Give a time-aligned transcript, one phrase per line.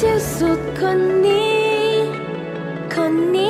[0.00, 1.80] ที่สุดคนนี้
[2.94, 3.49] คนนี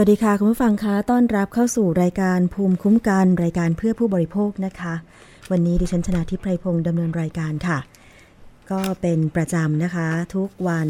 [0.00, 4.94] วัสดีค่ะ คุณผู้ฟังคะต้อนรับเข้าสู่รายการภูมิคุ้มกัน รายการเพื่อผู้บริโภคนะคะ
[5.50, 7.78] วันนี้ดิฉันชนะทิพไพรพงศ์ดำเนินรายการค่ะ
[8.70, 10.88] ก็เป็นประจำนะคะ ทุกวัน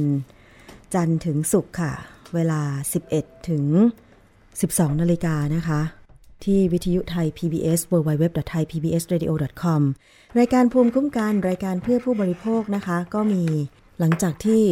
[0.94, 1.92] จันทร์ถึงศุกร์ค่ะ
[2.34, 2.60] เวลา
[3.04, 3.64] 11 ถึง
[4.32, 5.81] 12 นาฬิกานะคะ
[6.44, 9.81] ที่วิทยุไทย PBS www.thaipbsradio.com
[10.38, 13.44] รายการภูมิคุ้มกันรายการเพื่อผู้บริโภคนะคะ ก็มี
[13.99, 14.62] หลังจากที่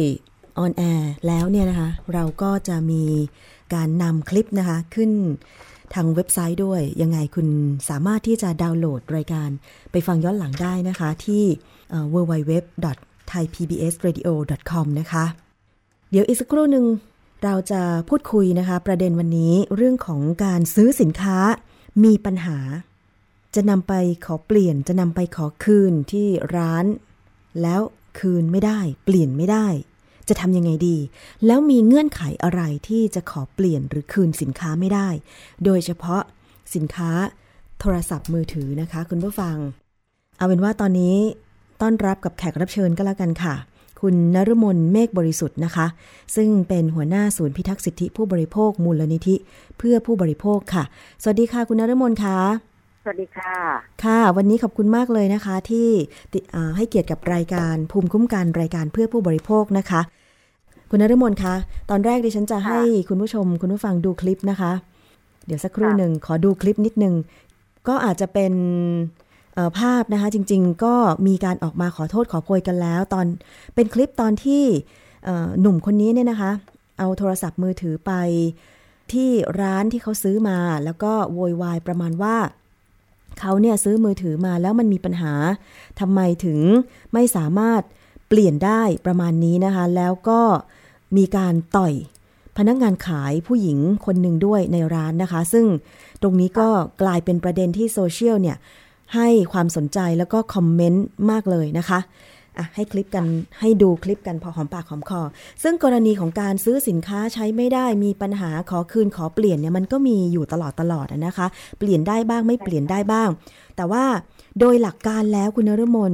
[0.57, 3.03] on air แล้วเนี่ยนะคะ เราก็จะมี
[3.73, 5.11] การนำคลิปนะคะขึ้น
[5.93, 7.47] ทางเว็บไซต์ด้วย ยังไงคุณ
[7.89, 9.49] สามารถที่จะดาวน์โหลดรายการ
[9.91, 11.43] ไปฟังย้อนหลังได้นะคะที่
[12.13, 15.25] www.thaipbsradio.com นะคะ
[16.11, 16.85] เดี๋ยวอีกสักครู่หนึ่ง
[17.43, 21.37] เราจะพูดคุยนะคะ ประเด็นวันนี้เรื่องของการซื้อสินค้า
[22.03, 22.57] มีปัญหา
[23.55, 23.93] จะนำไป
[24.25, 26.85] ขอเปลี่ยนจะนำไปขอคืนที่ร้าน
[27.61, 27.81] แล้ว
[28.19, 29.67] คืนไม่ได้ เปลี่ยนไม่ได้
[30.29, 30.97] จะทำยังไงดี
[31.45, 35.09] แล้วมีเงื่อนไขอะไรที่จะขอเปลี่ยนหรือคืนสินค้าไม่ได้
[35.65, 36.21] โดยเฉพาะ
[36.75, 37.09] สินค้า
[37.79, 39.55] โทรศัพท์มือถือนะคะ คุณผู้ฟัง
[40.37, 41.15] เอาเป็นว่าตอนนี้
[41.81, 43.55] ต้อนรับกับแขกรับเชิญก็แล้วกันค่ะ
[44.01, 45.87] คุณนรุมนเมฆบริสุทธิ์นะคะ
[46.35, 49.35] ซึ่งเป็นหัวหน้าศูนย์พิทักษ์สิทธิผู้บริโภคมูลนิธิ
[49.77, 50.83] เพื่อผู้บริโภคค่ะ
[51.21, 52.37] สวัสดีค่ะ คุณนรุมนคะ
[53.09, 53.55] วัสดีค่ะ
[54.03, 55.89] ค่ะ วันนี้ขอบคุณมากเลยนะคะ ที่
[56.77, 60.01] ให้เกียรติกับรายการภูมิคุ้มกันรายการเพื่อผู้บริโภคนะคะ
[60.89, 61.55] คุณนรุมนคะ
[61.89, 64.71] ตอนแรกดิฉันจะให้คุณผู้ชม คุณผู้ฟังดูคลิปนะคะ
[65.45, 67.15] เดี๋ยวสักครู่หนึ่งขอดูคลิปนิดนึง
[67.87, 68.53] ก็อาจจะเป็น
[69.79, 70.95] ภาพนะคะ จริง ๆ ก็
[71.27, 73.25] มีการออกมาขอโทษขอโพยกันแล้ว ตอน
[73.75, 74.63] เป็นคลิปตอนที่
[75.61, 76.51] หนุ่มคนนี้เนี่ยนะคะ
[76.99, 78.11] เอาโทรศัพท์มือถือไป
[79.13, 79.29] ที่
[79.61, 82.35] ร้านที่เขาซื้อมา แล้วก็โวยวายประมาณว่า
[83.39, 85.33] เขาเนี่ยซื้อมือถือมาแล้วมันมีปัญหา
[85.99, 86.59] ทำไมถึง
[87.13, 87.81] ไม่สามารถ
[88.27, 90.41] เปลี่ยนได้ประมาณนี้นะคะ แล้วก็
[91.17, 91.93] มีการต่อย
[92.57, 95.65] พนักงานขายผู้หญิงคนหนึ่งด้วยในร้านนะคะ ซึ่ง
[96.21, 96.69] ตรงนี้ก็
[97.01, 98.57] กลายเป็นประเด็นที่โซเชียลเนี่ย
[99.15, 101.99] ให้ความสนใจแล้วก็คอมเมนต์มากเลยนะคะ
[102.57, 103.25] อะให้คลิปกัน
[103.59, 105.21] ให้ดูคลิปกันพอหอมปากหอมคอ
[105.63, 111.47] ซึ่งกรณีของการซื้อสินค้าใช้ไม่ได้มีปัญหาขอคืนขอเปลี่ยนเนี่ยมันก็มีอยู่ตลอดตลอดนะคะ
[111.79, 113.29] เปลี่ยนได้บ้างไม่เปลี่ยนได้บ้าง
[113.75, 114.03] แต่ว่า
[114.59, 116.13] โดยหลักการแล้วคุณนรมน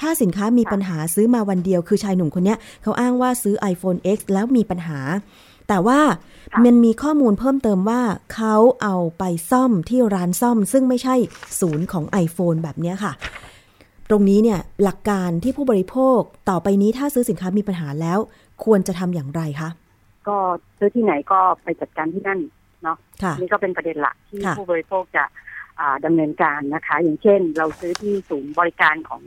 [0.00, 4.98] ถ้าสินค้ามีปัญหาซื้อมาวันเดียว คือชายหนุ่มคนนี้เขาอ้างว่าซื้อ iPhone X แล้วมีปัญหา
[5.68, 6.00] แต่ว่า
[6.64, 8.02] มันมีข้อมูลเพิ่มเติมว่า
[8.34, 11.14] เขาเอาไปซ่อมที่ร้านซ่อม ซึ่งไม่ใช่
[11.60, 13.12] ศูนย์ของ iPhone แบบนี้ค่ะ
[14.14, 16.20] ตรงนี้เนี่ยหลักการที่ผู้บริโภค
[16.50, 18.18] ต่อไปนี้ถ้าซื้อสินค้ามีปัญหาแล้ว
[18.64, 19.70] ควรจะทำอย่างไรคะ
[20.28, 20.36] ก็
[20.78, 22.40] ซื้อที่ไหนก็ไปจัดการที่นั่น
[22.82, 22.96] เนาะ
[23.40, 25.24] นี่ก็เป็นประเด็นหลักที่ผู้บริโภคจะ
[26.04, 29.22] ดำเนินการนะคะ อย่างเช่น เราซื้อที่ศูนย์บริการของ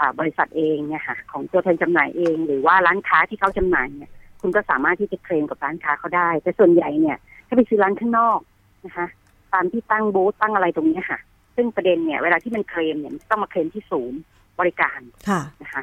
[0.00, 8.38] อบริษัทเองเนี่ยค่ะของตัวแทนจำหน่ายเอง หรือว่าร้านค้าที่เขาจำหน่ายเนี่ยคุณก็สามารถที่จะเคลมกับร้านค้าเขาได้ แต่ส่วนใหญ่เนี่ยถ้าไปซื้อร้านข้างนอก
[8.84, 9.06] นะคะ
[9.52, 11.18] ตามที่ตั้งบูธตั้งอะไรตรงนี้ค่ะ
[11.56, 14.20] ซึ่งประเด็นเนี่ยเวลาที่มันเคลมเนี่ยต้องมาเคลมที่ศูนย์
[14.60, 15.00] บริการ
[15.62, 15.82] นะคะ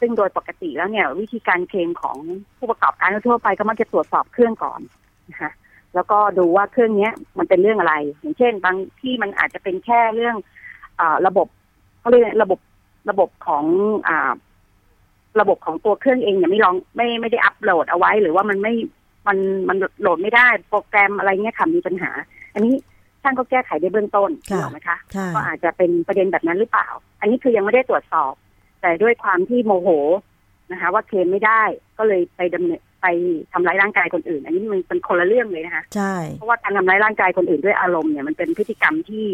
[0.00, 2.16] ซึ่งโดยปกติแล้วเนี่ย วิธีการเคลมของ
[2.58, 4.80] ผู้ประกอบการทั่วไปก็มักจะตรวจสอบเครื่องก่อน
[5.30, 5.50] นะคะ
[5.94, 10.36] แล้วก็ดูว่าเครื่องเนี้ยมันเป็นเรื่องอะไร อย่างเช่น บางที่มันอาจจะเป็นแค่เรื่อง
[11.00, 11.46] อระบบ
[12.00, 12.60] เขาเรียกระบบ
[13.10, 13.64] ระบบของ
[14.08, 14.32] อ่า
[15.40, 18.74] ระบบของตัวเครื่องเองเนี่ยไม่ลองไม่ไม่ได้อัปโหลดเอาไว้ หรือว่ามันไม่
[19.26, 19.38] มัน
[19.68, 22.10] มันโหลดไม่ได้โปรแกรมอะไรเงี้ยค่ะมีปัญหา
[22.54, 22.74] อันนี้
[23.24, 24.98] ช่างก็แก้ไขได้เบื้องต้นถูกไหมคะ
[25.34, 26.88] ก็อาจจะเป็นประเด็นแบบนั้นหรือเปล่า
[27.20, 28.32] อันนี้คือยังไม่ได้ตรวจสอบ
[28.80, 29.88] แต่ด้วยความที่โมโห
[30.72, 31.62] นะคะ ว่าเคลมไม่ได้
[31.98, 33.06] ก็เลยไปดำเนินไป
[33.52, 39.24] ทำร้ายร่างกายคนอื่น อันนี้มันเป็นคนละเรื่องเลยนะคะใช่เพราะว่าการทำร้ายร่างกายคนอื่นด้วยอารมณ์เนี่ยมันเป็นพฤติกรรมที่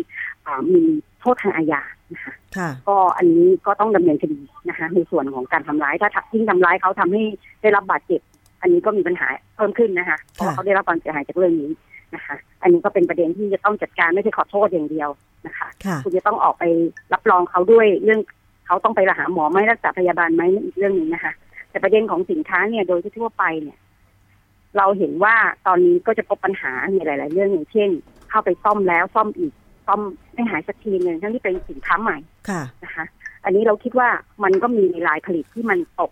[0.74, 0.82] มี
[1.20, 1.82] โทษทางอาญา
[2.14, 2.34] นะคะ
[2.88, 7.22] ก็อันนี้ก็ต้องดำเนินคดีนะคะ ในส่วนของการทำร้ายถ้าทิ้งทำร้ายเขาทำให้
[7.62, 8.20] ได้รับบาดเจ็บ
[8.62, 9.26] อันนี้ก็มีปัญหา
[9.56, 11.70] เพิ่มขึ้นนะคะเพราะเขาได้รับความเสียหายจากเรื่องนี้
[12.14, 15.08] นะคะ อันนี้ก็เป็นประเด็นที่จะต้องจัดการไม่ใช่ขอโทษอย่างเดียว
[15.46, 15.68] นะคะ
[16.04, 16.64] คุณจะต้องออกไป
[17.12, 18.20] รับรองเขาด้วยเรื่อง
[18.66, 21.32] เขาต้องไปหาหมอไหมรักษาพยาบาลไหมอีกเรื่องหนึ่งนะคะ
[21.70, 23.78] แต่ประเด็นของสินค้าเนี่ยโดยทั่วไปเนี่ย
[24.76, 25.34] เราเห็นว่า
[25.66, 27.90] ตอนนี้ก็จะพบปัญหาในหลาย ๆ เรื่องอย่างเช่น
[28.30, 29.52] เข้าไปซ่อมแล้วซ่อมอีก
[29.86, 30.00] ซ่อม
[30.34, 32.18] ไม่หายสักทีหนึ่งทั้งที่เป็นสินค้าใหม่
[32.84, 33.04] นะคะ
[33.44, 34.08] อันนี้เราคิดว่า
[34.44, 36.10] มันก็มีลายผลิตที่มันตก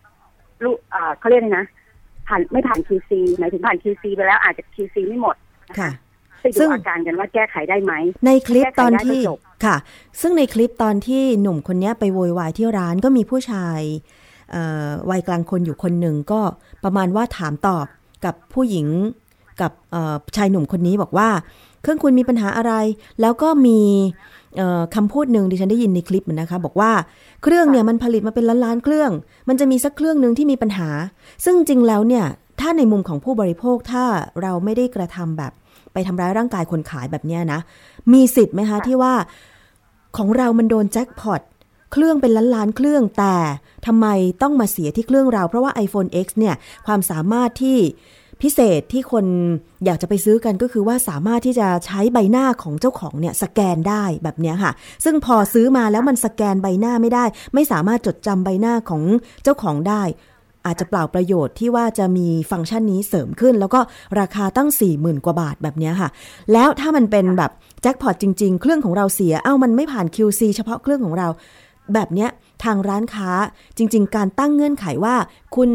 [0.65, 0.79] ลูก
[1.19, 1.67] เขาเรียกนะ
[2.29, 5.37] ผ่านไม่ผ่าน QC หมายถึงผ่าน QC ไปแล้วอาจจะ QC ไม่หมด
[5.79, 5.91] ค่ะ
[6.59, 7.93] ซึ่งอาการกันว่าแก้ไขได้ไหม
[8.27, 9.21] ในคลิปตอนที่
[9.65, 9.77] ค่ะ
[10.21, 13.81] ซึ่งในคลิปตอนที่หนุ่มคนนี้ไปโวยวายที่ร้านก็มีผู้ชาย
[15.11, 16.41] วัยกลางคนอยู่คนหนึ่งก็
[16.85, 17.87] ประมาณว่าถามตอบ
[18.25, 18.87] กับผู้หญิง
[19.61, 19.73] กับ
[20.37, 21.29] ชายหนุ่มคนนี้บอกว่า
[21.83, 22.73] เครื่องคุณมีปัญหาอะไร
[23.21, 23.81] แล้วก็มี
[24.95, 26.93] คำพูดหนึ่งดิฉันได้ยินในคลิปนะคะ บอกว่า
[27.43, 29.11] เครื่องเนี่ยมันผลิตมาเป็นล้านล้านเครื่อง
[29.49, 30.89] มันจะมีสักเครื่องหนึ่งที่มีปัญหา
[31.45, 32.25] ซึ่งจริงแล้วเนี่ย
[32.61, 34.05] ถ้าในมุมของผู้บริโภคถ้า
[34.43, 35.53] เราไม่ได้กระทำแบบ
[35.93, 37.61] ไปทำร้ายร่างกายคนขายแบบนี้นะ
[38.13, 39.15] มีสิทธิ์ไหมคะที่ว่า
[40.17, 41.43] ของเรามันโดนแจ็คพอต
[41.93, 43.37] เครื่องเป็นล้านล้านเครื่องแต่
[43.87, 44.07] ทำไม
[44.43, 46.55] ต้องมาเสียที่เครื่องเรา เพราะว่า iPhone X เนี่ย
[46.87, 47.79] ความสามารถที่
[48.43, 49.25] พิเศษที่คน
[49.85, 54.73] อยากจะไปซื้อกันก็คือว่าสามารถที่จะใช้ใบหน้าของเจ้าของเนี่ยสแกนได้แบบนี้ค่ะ
[55.05, 59.03] ซึ่งพอซื้อมาแล้วมันสแกนใบหน้าไม่ได้ ไม่สามารถจดจำใบหน้าของ
[59.43, 60.03] เจ้าของได้
[60.67, 63.81] อาจจะเปล่าประโยชน์ที่ว่าจะมีฟังก์ชันนี้เสริมขึ้น แล้วก็
[64.21, 66.09] ราคาตั้ง 4 0,000 กว่าบาทแบบนี้ค่ะ
[66.53, 67.51] แล้วถ้ามันเป็นแบบ
[67.83, 71.29] แจ็คพอตจริง ๆ เครื่องของเราเสีย เอ้ามันไม่ผ่าน QC เฉพาะเครื่องของเรา
[71.95, 72.31] แบบเนี้ย
[72.65, 73.31] ทางร้านค้า
[73.77, 75.15] จริง ๆ การตั้งเงื่อนไขว่า
[75.57, 75.71] คุณ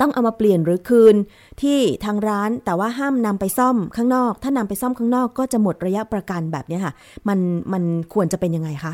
[0.00, 1.16] ต้องเอามาเปลี่ยนหรือคืน
[1.62, 6.92] ที่ทางร้านแต่ว่าห้ามนำไปซ่อมข้างนอก ถ้านำไปซ่อมข้างนอกก็จะหมดระยะประกันแบบนี้ค่ะ
[7.28, 7.38] มัน
[7.72, 7.82] มัน
[8.14, 8.92] ควรจะเป็นยังไงคะ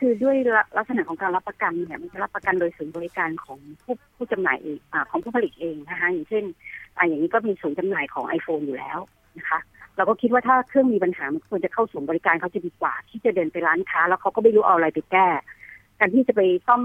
[0.00, 0.36] คือด้วย
[0.78, 6.44] ลักษณะของการรับประกันเนี่ยมันจะรับประกันโดยศูนย์บริการของผู้ผู้จำหน่ายเองอของผู้ผลิตเองนะคะอย่างเช่น
[6.96, 8.98] อ่าอย่างนี้ก็มีศูนย์จำหน่ายของ iPhone อยู่แล้ว
[9.38, 9.58] นะคะ
[9.96, 15.28] เราก็คิดว่าถ้าเครื่องมีปัญหามันควรจะเข้าศูนย์บริการเขาจะดีกว่า ที่จะเดินไปร้านค้า แล้วเขาก็ไม่รู้เอาอะไรไปแก้
[15.98, 16.82] การที่จะไปซ่อม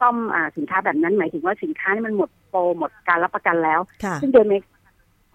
[0.00, 3.80] ซ่อมอ่าสินค้าแบบนั้น หมายถึงว่าสินค้านี่มันหมดโปรหมดการรับประกันแล้ว
[4.20, 4.46] ซึ่งโดย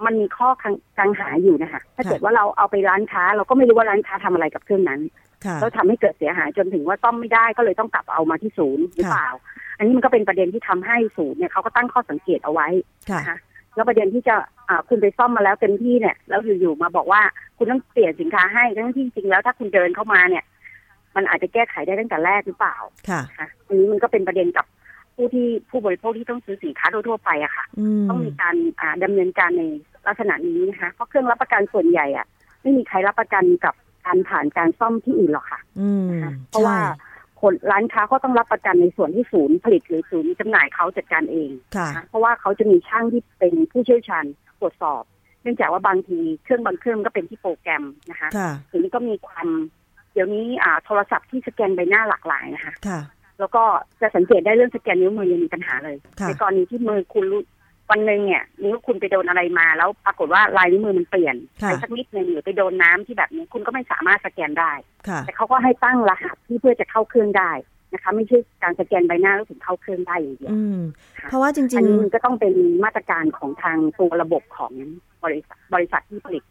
[0.05, 0.50] มันมีข้อ
[0.98, 5.00] กังหาอยู่นะคะ ถ้าเกิดว่าเราเอาไปร้านค้า เราก็ไม่รู้ว่าร้านค้าทำอะไรกับเครื่องนั้น
[5.62, 9.29] แล้วทำให้เกิดเสียหายจนถึงว่าซ่อมไม่ได้ก็เลยต้องกลับเอามาที่ศูนย์หรือเปล่า
[9.77, 12.67] อันนี้มันก็เป็นประเด็นที่ทำให้ศูนย์เนี่ยเขาก็ตั้งข้อสังเกตเอาไว้
[13.19, 13.38] นะคะ
[13.75, 14.35] แล้วประเด็นที่จะ
[14.69, 17.21] อ่าคุณไปซ่อมมาแล้วเต็มที่เนี่ยแล้วอยู่ๆมาบอกว่า
[17.57, 20.43] คุณต้องเปลี่ยนสินค้าให้ทั้งที่จริงแล้วถ้าคุณเดินเข้ามาเนี่ย
[21.15, 22.75] มันอาจจะแก้ไขได้ตั้งแต่แรกหรือเปล่า
[23.09, 24.65] ค่ะอันนี้มันก็เป็นประเด็นกับ
[25.15, 27.65] ผู้ที่ผู้บริโภคที่ต้องซื้อสินค้าทั่วไปอะค่ะ
[28.09, 29.63] ต้องมีการอ่าดำเนินการใน
[30.07, 32.25] ลักษณะนี้นะคะเพราะเครื่องรับประกันส่วนใหญ่อะ
[32.62, 33.73] ไม่มีใครรับประกันกับ
[34.05, 35.62] การผ่านการซ่อมที่อื่นหรอกค่ะ
[36.50, 36.77] เพราะว่า
[37.41, 41.50] คนร้านค้าก็ต้องรับประกันในส่วนที่ศูนย์ผลิตหรือศูนย์จำหน่ายเขาจัดการเอง
[42.07, 44.25] เพราะว่าเขาจะมีช่างที่เป็นผู้เชี่ยวชาญ
[44.60, 45.03] ตรวจสอบ
[45.41, 48.29] เนื่องจากว่าบางทีเครื่องบางเครื่องก็เป็นที่โปรแกรมนะคะ
[48.69, 49.48] ทีนี้ก็มีความ
[50.13, 52.74] เดี๋ยวนี้อ่าโทรศัพท์ที่สแกนใบหน้าหลากหลายนะคะ
[53.39, 53.63] แล้วก็
[54.01, 57.25] จะสังเกตได้เรื่องสแกนนิ้วมือยังมีปัญหาเลย ในกรณีที่มือคุณ
[57.89, 64.73] วันหนึ่งเนี่ยนิ้วคุณไปโดนอะไรมาแล้วปรากฏว่าลายนิ้วมือมันเปลี่ยนไปสักนิดนึงหรือไปโดนน้ำที่แบบนี้คุณก็ไม่สามารถสแกนได้
[65.25, 67.51] แต่เขาก็ให้ตั้งรหัสที่เพื่อจะเข้าเครื่องได้
[67.93, 70.53] นะคะ ไม่ใช่การสแกนใบหน้าแล้วถึงเข้าเครื่องได้อย่างเดียว
[71.27, 74.73] เพราะว่าจริงๆอันนี้มันก็ต้องเป็นมาตรการของทางตัวระบบของ
[75.23, 76.43] บริษัทบริษัทที่ผลิต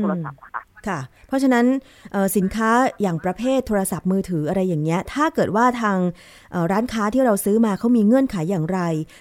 [0.00, 1.66] โทรศัพท์ค่ะค่ะ เพราะฉะนั้น
[2.36, 2.70] สินค้า
[3.02, 5.98] อย่างประเภทโทรศัพท์มือถืออะไรอย่างเงี้ย ถ้าเกิดว่าทาง
[6.72, 8.80] ร้านค้าที่เราซื้อมาเขามีเงื่อนไขอย่างไร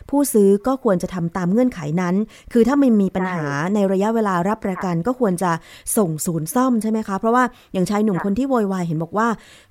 [0.10, 2.16] ผู้ซื้อก็ควรจะทำตามเงื่อนไขนั้น
[2.54, 5.52] คือถ้ามันมีปัญหาในระยะเวลารับประกันก็ควรจะ
[5.98, 7.44] ส่งศูนย์ซ่อมใช่ไหมคะ เพราะว่า
[7.74, 9.28] อย่างชายหนุ่มคนที่โวยวายเห็นบอกว่า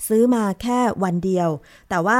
[0.08, 1.48] ซื้อมาแค่วันเดียว
[1.90, 2.18] แต่ว่า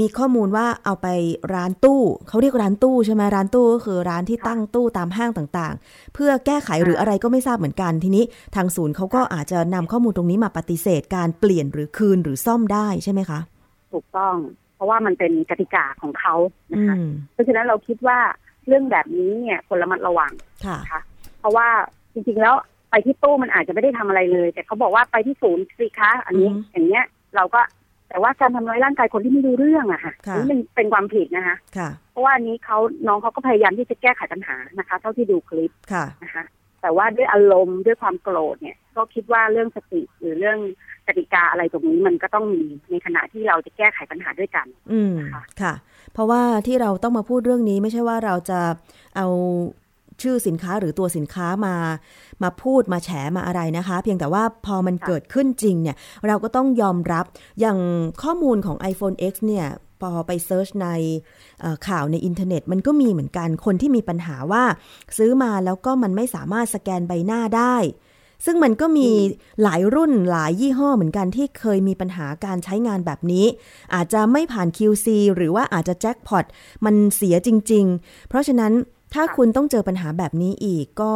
[0.00, 1.08] มีข้อมูลว่าเอาไป
[1.54, 8.24] ร้านตู้ เขาเรียกร้านตู้ใช่ไหมร้านตู้ก็คือร้านที่ตั้งตู้ตามห้างต่างๆ เพื่อแก้ไขหรืออะไรก็ไม่ทราบเหมือนกัน ทีนี้
[8.56, 13.38] ทางศูนย์เขาก็อาจจะนำข้อมูลตรงนี้มาปฏิเสธการเปลี่ยนหรือคืนหรือซ่อมได้ใช่ไหมคะ
[13.92, 14.34] ถูกต้อง
[14.76, 16.34] เพราะว่ามันเป็นกติกาของเขา
[16.72, 16.96] นะคะ
[17.32, 18.18] เพราะฉะนั้นเราคิดว่า
[18.66, 20.32] เรื่องแบบนี้เนี่ยคนระมัดระวัง
[20.66, 21.00] ค่ะ
[21.38, 21.68] เพราะว่า
[22.12, 22.54] จริงๆแล้ว
[22.90, 27.04] ไปที่ตู้มันอาจจะไม่ได้ทำอะไรเลย แต่เขาบอกว่าไปที่ศูนย์สิคะอันนี้อย่างเงี้ย
[27.36, 27.60] เราก็
[28.12, 31.56] แต่ว่าการทำร้ายร่างกายคนที่ไม่รู้เรื่องอะค่ะนี่เป็นเป็นความผิดนะคะ
[32.12, 35.70] เพราะว่านี้เขาน้องเขาก็พยายามที่จะแก้ไขปัญหานะคะ เท่าที่ดูคลิป
[36.24, 36.44] นะคะ
[36.82, 40.58] แต่ว่าด้วยอารมณ์ด้วยความโกรธเนี่ย ก็คิดว่าเรื่องสติหรือเรื่อง
[41.06, 45.14] กติกาอะไรตรงนี้มันก็ต้องมีในขณะที่เราจะแก้ไขปัญหาด้วยกัน อืม
[45.62, 45.74] ค่ะ
[46.12, 48.60] เพราะว่าที่เราต้องมาพูดเรื่องนี้ไม่ใช่ว่าเราจะ
[49.16, 49.26] เอา
[50.22, 51.74] ชื่อสินค้าหรือตัวสินค้ามา
[52.42, 57.24] มาพูดมาแฉมาอะไรนะคะ เพียงแต่ว่าพอมันเกิดขึ้นจริงเนี่ย เราก็ต้องยอมรับ
[57.60, 57.78] อย่าง
[58.22, 59.66] ข้อมูลของ iPhone X เนี่ย
[60.00, 60.88] พอไป search ใน
[61.88, 64.64] ข่าวในอินเทอร์เน็ต มันก็มีเหมือนกันคนที่มีปัญหาว่า
[65.18, 67.76] ซื้อมาแล้วก็มันไม่สามารถสแกนใบหน้าได้
[68.46, 69.08] ซึ่งมันก็มี
[69.62, 73.46] หลายรุ่นหลายยี่ห้อเหมือนกันที่เคยมีปัญหาการใช้งานแบบนี้
[73.94, 76.44] อาจจะไม่ผ่าน QC หรือว่าอาจจะแจ็คพอต
[76.84, 78.72] มันเสียจริง ๆ เพราะฉะนั้น
[79.14, 81.12] ถ้าคุณต้องเจอปัญหาแบบนี้อีกก็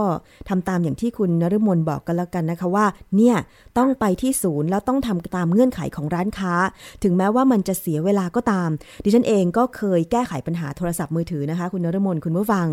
[0.48, 2.86] ทำตามอย่างที่คุณนฤมลบอกกันแล้วกันนะคะว่า
[3.16, 3.36] เนี่ย
[3.78, 6.54] ต้องไปที่ศูนย์แล้วต้องทำตามเงื่อนไขของร้านค้า
[7.02, 8.68] ถึงแม้ว่ามันจะเสียเวลาก็ตาม
[9.04, 12.66] ดิฉันเองก็เคยแก้ไขปัญหาโทรศัพท์มือถือนะคะ คุณนฤมลคุณผู้ฟัง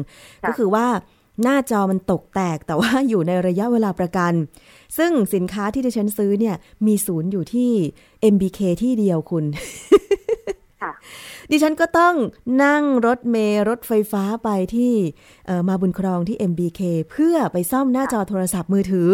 [0.47, 0.87] ก็คือว่า
[1.43, 4.33] หน้าจอมันตกแตกแต่ว่าอยู่ในระยะเวลาประกัน
[4.97, 6.55] ซึ่งสินค้าที่ดิฉันซื้อเนี่ย
[6.87, 7.71] มีศูนย์อยู่ที่
[8.33, 9.45] MBK ที่เดียวคุณ
[11.51, 12.15] ดิฉันก็ต้อง
[12.63, 14.93] นั่งรถเมล์รถไฟฟ้าไปที่
[15.67, 16.81] มาบุญครองที่ MBK
[17.12, 19.12] เพื่อไปซ่อมหน้าจอโทรศัพท์มือถือ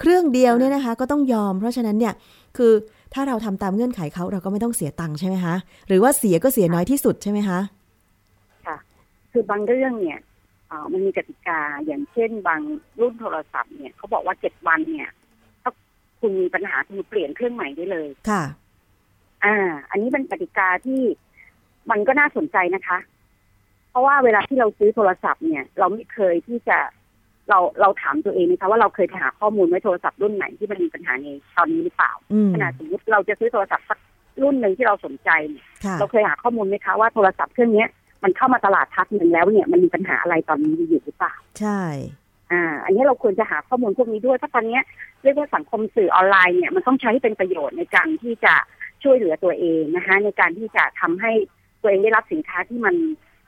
[0.00, 2.14] เครื่องเดียวเนี่ยนะคะก็ต้องยอม เพราะฉะนั้นเนี่ย
[2.56, 2.72] คือ
[3.14, 5.54] ถ้าเราทำตามเงื่อนไขเขาเราก็ไม่ต้องเสียตังค์ใช่ไหมคะ
[5.88, 7.58] หรือว่าเสียก็เสียน้อยที่สุดใช่ไหมคะ
[8.66, 8.76] ค่ะ
[9.32, 10.18] คือบางเรื่องเนี่ย
[10.92, 12.60] มันมีกติกาอย่างเช่น บาง
[13.00, 15.10] รุ่นโทรศัพท์เนี่ยเขาบอกว่าเจ็ดวันเนี่ย
[15.62, 15.70] ถ้า
[16.20, 18.42] คุณมีปัญหาคุณเปลี่ยนเครื่องใหม่ได้เลยค่ะ
[19.44, 19.56] อ่า
[19.90, 21.02] อันนี้เป็นกติกาที่
[21.90, 22.98] มันก็น่าสนใจนะคะ
[23.90, 26.78] เพราะว่าเวลาที่เราซื้อโทรศัพท์เนี่ย เราไม่เคยที่จะ
[27.48, 31.26] เราเราถามตัวเองนะคะว่าเราเคยหาข้อมูลไว้โทรศัพท์รุ่นไหนที่มันมีปัญหาใน
[31.56, 32.12] ตอนนี้หรือเปล่า
[32.54, 33.98] ขณะสมมติเราจะซื้อโทรศัพท์สัก
[34.42, 35.30] รุ่นหนึ่งที่เราสนใจ
[35.98, 37.84] เราเคยหาข้อมูลไหมคะว่าโทรศัพท์เครื่องนี้
[38.24, 41.80] มันเข้ามาตลาดทักหนึ่งแล้วเนี่ยมันมีปัญหาอะไรตอนนี้อยู่หรือเปล่า ใช่
[42.52, 44.80] อ่า อันนี้เราควรจะหาข้อมูลพวกนี้ด้วยเพราะตอนนี้
[45.22, 48.54] เรียกว่าสังคมสื่อออนไลน์เนี่ยมันต้องใช้ให้เป็นประโยชน์ในการที่จะ
[49.02, 51.32] ช่วยเหลือตัวเองนะคะ ในการที่จะทำให้
[51.80, 52.94] ตัวเองได้รับสินค้าที่มัน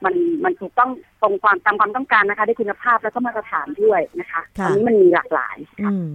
[0.05, 0.91] มันมันถูกต้อง
[1.23, 6.13] ตรงความตามความต้องการนะคะ ได้คุณภาพแล้วก็มาตรฐานด้วยนะคะตอนนี้มันมีหลากหลายอืม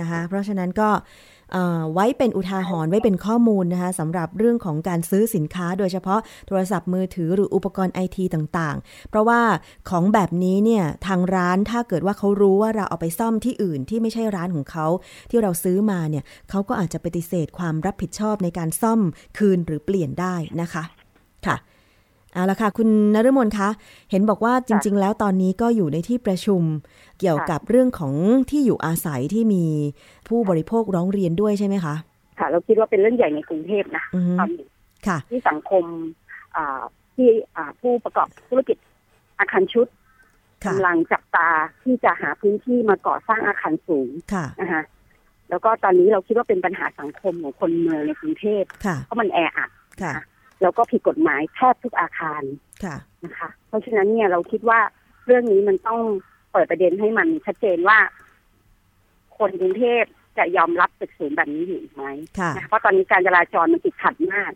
[0.00, 0.88] นะคะเพราะฉะนั้นก็
[1.94, 9.40] ไว้เป็นอุทาหรณ์ไว้เป็นข้อมูลนะคะสำหรับเรื่องของการซื้อสินค้า โดยเฉพาะโทรศัพท์มือถือหรืออุปกรณ์ไอทีต่างๆ เพราะว่า
[9.90, 14.86] ของแบบนี้เนี่ยทางร้านถ้าเกิดว่าเขารู้ว่าเราเอาไปซ่อมที่อื่นที่ไม่ใช่ร้านของเขา
[15.30, 19.00] ที่เราซื้อมาเนี่ยเขาก็อาจจะปฏิเสธความรับผิดชอบในการซ่อม
[19.38, 20.84] คืนหรือเปลี่ยนได้นะคะ
[21.46, 21.56] ค่ะ
[22.32, 23.68] เอาละค่ะ คุณนฤมลคะ
[24.10, 26.62] เห็นบอกว่าจริง ๆ แล้วตอนนี้ก็อยู่ในที่ประชุม
[27.20, 28.14] เกี่ยวกับเรื่องของ
[28.50, 29.64] ที่อยู่อาศัยที่มี
[30.28, 31.94] ผู้บริโภคร้องเรียนด้วยใช่ไหมคะ
[32.38, 34.04] ค่ะ เราคิดว่าเป็นเรื่องใหญ่ในกรุงเทพนะ
[34.40, 34.66] ตอนนี้
[35.06, 35.84] ค่ะ ที่สังคม
[37.14, 37.28] ที่
[37.80, 38.76] ผู้ประกอบธุรกิจ
[39.38, 39.86] อาคารชุด
[40.66, 41.48] กำลังจับตา
[41.82, 44.10] ที่จะหาพื้นที่มาก่อสร้างอาคารสูง
[44.60, 44.82] นะคะ
[45.50, 48.64] แล้วก็ตอนนี้เราคิดว่าเป็นปัญหาสังคมของคนเมืองในกรุงเทพ
[49.06, 49.70] เพราะมันแออัด
[50.62, 52.42] แล้วก็ผิดกฎหมายแทบทุกอาคาร
[53.24, 54.80] นะคะ เพราะฉะนั้นเนี่ยเราคิดว่า
[55.26, 56.00] เรื่องนี้มันต้อง
[56.52, 57.98] เปิดประเด็นให้มันชัดเจนว่า
[59.38, 60.04] คนกรุงเทพ
[60.38, 62.04] จะยอมรับตึกสูงแบบนี้อยู่อีกไหม
[62.68, 64.52] เพราะตอนนี้การจราจรมันติดขัดมาก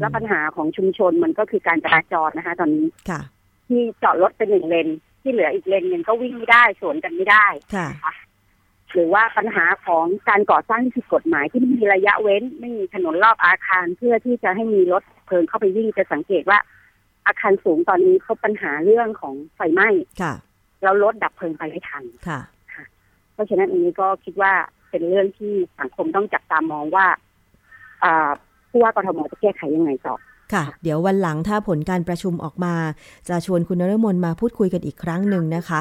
[0.00, 2.86] แล้วปัญหาของชุมชนมันก็คือการจราจรนะคะ ตอนนี้
[3.68, 4.88] ที่จอดรถเป็นหนึ่งเลน
[5.22, 8.14] ที่เหลืออีกเลนหนึ่งก็วิ่งไม่ได้สวนกันไม่ได้ค่ะ
[8.92, 16.58] หรือว่าปัญหาของการก่อสร้างที่ผิดกฎหมายที่ไม่มีระยะเว้น ไม่มีถนนรอบอาคารเพื่อที่จะให้มีรถ เพลิงเข้าไปวิ่งจะสังเกตว่า
[17.26, 19.88] อาคารสูงตอนนี้เขาปัญหาเรื่องของไฟไหม้
[20.22, 20.34] ค่ะ
[20.82, 22.40] แล้วรถดับเพลิงไปไม่ทันค่ะ
[23.32, 24.52] เพราะฉะนั้นอันนี้ก็คิดว่า
[24.90, 27.06] เป็นเรื่องที่สังคมต้องจับตามองว่า
[28.70, 30.14] ผู้ว่ากทมจะแก้ไขยังไงต่อ
[30.52, 32.74] ค่ะ เดี๋ยววันหลังถ้าผลการประชุมออกมา
[33.28, 35.80] จะชวนคุณนรมนมาพูดคุยกันอีกครั้งหนึ่งนะคะ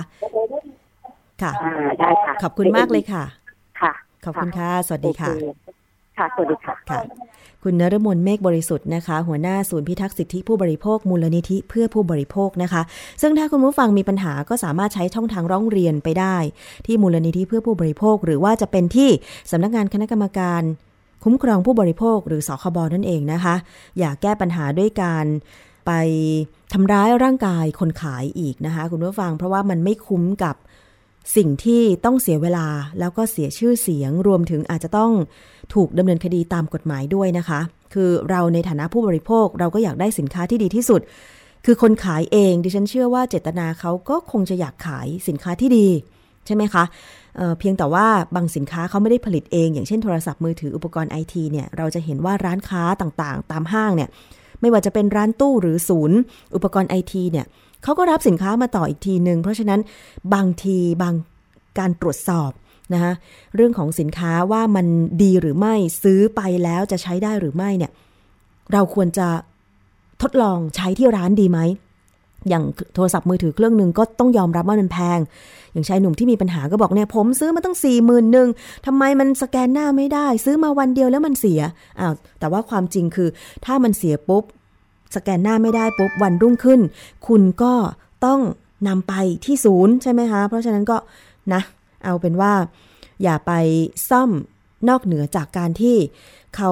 [1.41, 1.51] ค่ะ
[1.99, 3.23] ได้ค่ะ ขอบคุณมากเลยค่ะ
[3.81, 3.93] ค่ะ
[4.25, 5.31] ขอบคุณค่ะ สวัสดีค่ะ
[6.17, 7.01] ค่ะ สวัสดีค่ะค่ะ
[7.69, 12.81] คุณนรมนเมฆบริสุทธิ์นะคะ หัวหน้าศูนย์พิทักษ์สิทธิผู้บริโภคมูลนิธิเพื่อผู้บริโภคนะคะ
[13.21, 16.37] ซึ่งถ้าคุณผู้ฟังมีปัญหาก็สามารถใช้ช่องทางร้องเรียนไปได้
[16.85, 19.09] ที่มูลนิธิเพื่อผู้บริโภค หรือว่าจะเป็นที่
[19.51, 20.61] สำนักงานคณะกรรมการ
[21.23, 23.55] คุ้มครองผู้บริโภคหรือสคบนั่นเองนะคะ
[23.99, 25.25] อย่าแก้ปัญหาด้วยการ
[25.85, 25.91] ไป
[26.73, 30.55] ทำร้ายร่างกายคนขายอีกนะคะ คุณผู้ฟังเพราะว่ามันไม่คุ้มกับ
[31.35, 32.67] สิ่งที่ต้องเสียเวลา
[32.99, 35.11] แล้วก็เสียชื่อเสียงรวมถึงอาจจะต้อง
[35.73, 37.59] ถูกดำเนินคดีตามกฎหมายด้วยนะคะ
[37.93, 41.01] คือเราในฐานะผู้บริโภคเราก็อยากได้สินค้าที่ดีที่สุด
[41.65, 45.87] คือคนขายเองดิฉันเชื่อว่าเจตนาเขาก็คงจะอยากขายสินค้าที่ดี
[46.45, 46.83] ใช่ไหมคะ
[47.37, 54.09] เเพียงแต่ว่าบางสินค้าเขาไม่ได้ผลิตเอง อย่างเช่นโทรศัพท์มือถืออุปกรณ์ไอทีเนี่ยเราจะเห็นว่าร้านค้าต่างๆ ตามห้างเนี่ย
[54.61, 56.17] ไม่ว่าจะเป็นร้านตู้หรือศูนย์
[56.55, 57.45] อุปกรณ์ไอทีเนี่ย
[57.83, 59.79] เขาก็รับสินค้ามาต่ออีกทีหนึ่งเพราะฉะนั้น
[60.33, 61.13] บางทีบาง
[61.79, 62.51] การตรวจสอบ
[62.93, 63.13] นะคะ
[63.55, 64.87] เรื่องของสินค้าว่ามัน
[65.23, 67.91] ดีหรือไม่ซื้อไปแล้วจะใช้ได้หรือไม่เนี่ย
[68.73, 69.27] เราควรจะ
[70.21, 71.59] ทดลองใช้ที่ร้านดีไหม
[72.49, 72.63] อย่าง
[72.95, 75.19] โทรศัพท์มือถือเครื่องหนึ่งก็ต้องยอมรับว่ามันแพง
[75.71, 78.47] อย่างชายหนุ่มที่มีปัญหาก็บอกเนี่ยผมซื้อมาตั้งสี่หมื่นหนึ่ง
[78.85, 81.61] ทำไมมันสแกนหน้าไม่ได้ ซื้อมาวันเดียวแล้วมันเสีย
[81.99, 83.29] อ้าวแต่ว่าความจริงคือ
[83.65, 84.43] ถ้ามันเสียปุ๊บ
[85.15, 86.79] สแกนหน้าไม่ได้ปุ๊บวันรุ่งขึ้น
[87.27, 87.73] คุณก็
[88.25, 88.39] ต้อง
[88.87, 89.13] นำไป
[89.45, 90.97] ที่ศูนย์ใช่ไหมคะ เพราะฉะนั้นก็
[91.53, 91.61] นะ
[92.05, 92.53] เอาเป็นว่า
[93.23, 93.51] อย่าไป
[94.09, 94.29] ซ่อม
[94.89, 95.95] นอกเหนือจากการที่
[96.55, 96.71] เขา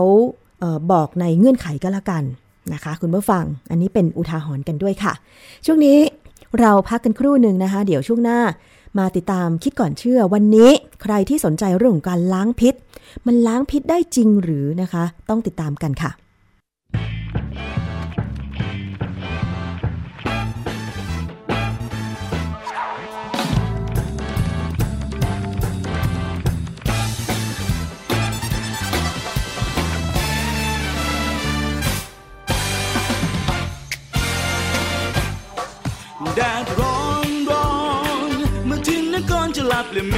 [0.59, 2.23] เออบอกในเงื่อนไขก็แล้วกัน
[2.73, 5.13] นะคะ คุณผู้ฟัง อันนี้เป็นอุทาหรณ์กันด้วยค่ะ
[5.65, 5.97] ช่วงนี้
[6.59, 8.39] เราพักกันครู่หนึ่งนะคะ เดี๋ยวช่วงหน้า
[8.99, 10.69] มาติดตามคิดก่อนเชื่อวันนี้
[11.03, 12.73] ใครที่สนใจเรื่องของการล้างพิษ
[13.25, 16.11] มันล้างพิษได้จริงหรือนะคะ ต้องติดตามกันค่ะ
[39.75, 40.17] ลับเลยเม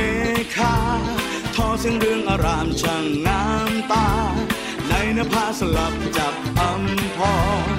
[0.56, 0.76] ฆา
[1.56, 4.08] ทอเสียงเรื่องอารามช่างงามตา
[4.88, 6.84] ในนภาสลับจับอัม
[7.16, 7.18] พ
[7.76, 7.78] ร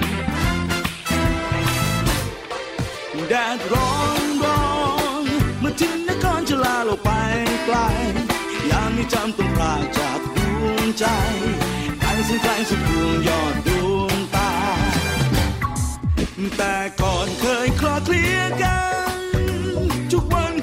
[3.28, 4.64] แดดร้อนร้อ
[5.22, 5.24] น
[5.60, 7.10] เมื่อทินนกรจะลาเราไป
[7.64, 7.76] ไกล
[8.70, 11.04] ยามนี้จำต้องพลาจากดวงใจ
[12.00, 14.52] ไกลสุดไกลสุดดวงยอดดวงตา
[16.56, 18.78] แต่ก่อนเคยคลอเคลียกั
[19.14, 19.18] น
[20.12, 20.57] ทุกวัน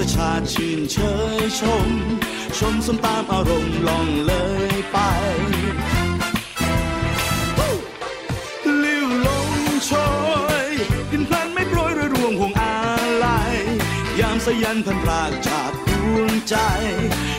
[0.00, 0.96] สชาติชื่นเช
[1.42, 1.88] ยชม
[2.58, 4.32] ชมสมตามอารมณ์ลองเล
[4.70, 4.98] ยไป
[8.84, 9.50] ลิ้วลง
[9.86, 9.92] โช
[10.64, 10.66] ย
[11.10, 12.74] ดินพลันไม่โปรยรวยรวงห่วงอา
[13.24, 13.56] ลัย
[14.20, 16.56] ยามสยันพันรากจากดวงใจ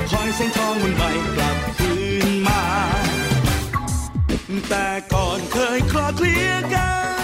[0.09, 1.93] คอยเส้นทองมันใหม่กลับคื
[2.27, 2.63] นมา
[4.69, 7.20] แต่ก่อนเคยคลอเคลียร์กัน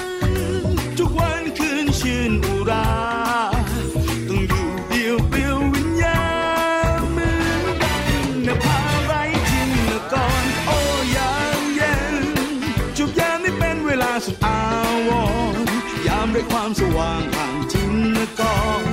[14.25, 14.59] สุดอา
[15.07, 15.09] ว
[15.55, 15.57] ร
[16.07, 17.93] ยามด้วยความสว่างห่างจิน
[18.39, 18.41] ก
[18.79, 18.83] ร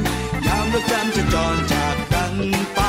[0.46, 2.34] ยามดวงจันทร์จะจรจากกัน
[2.74, 2.80] ไป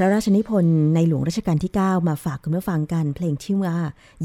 [0.00, 3.76] พระราชนิพนธ์ในหลวงรัชกาลที่ 9 มาฝากคุณผู้ฟังกัน เพลงชื่อว่า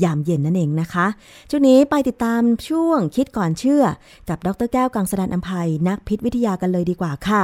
[0.03, 1.07] ยามเย็นนั่นเองนะคะ
[1.49, 3.83] ช่วงนี้ไปติดตามช่วงคิดก่อนเชื่อ
[4.29, 7.43] กับดรแก้วกังสดานอัมภัยนักพิษวิทยากันเลยดีกว่าค่ะ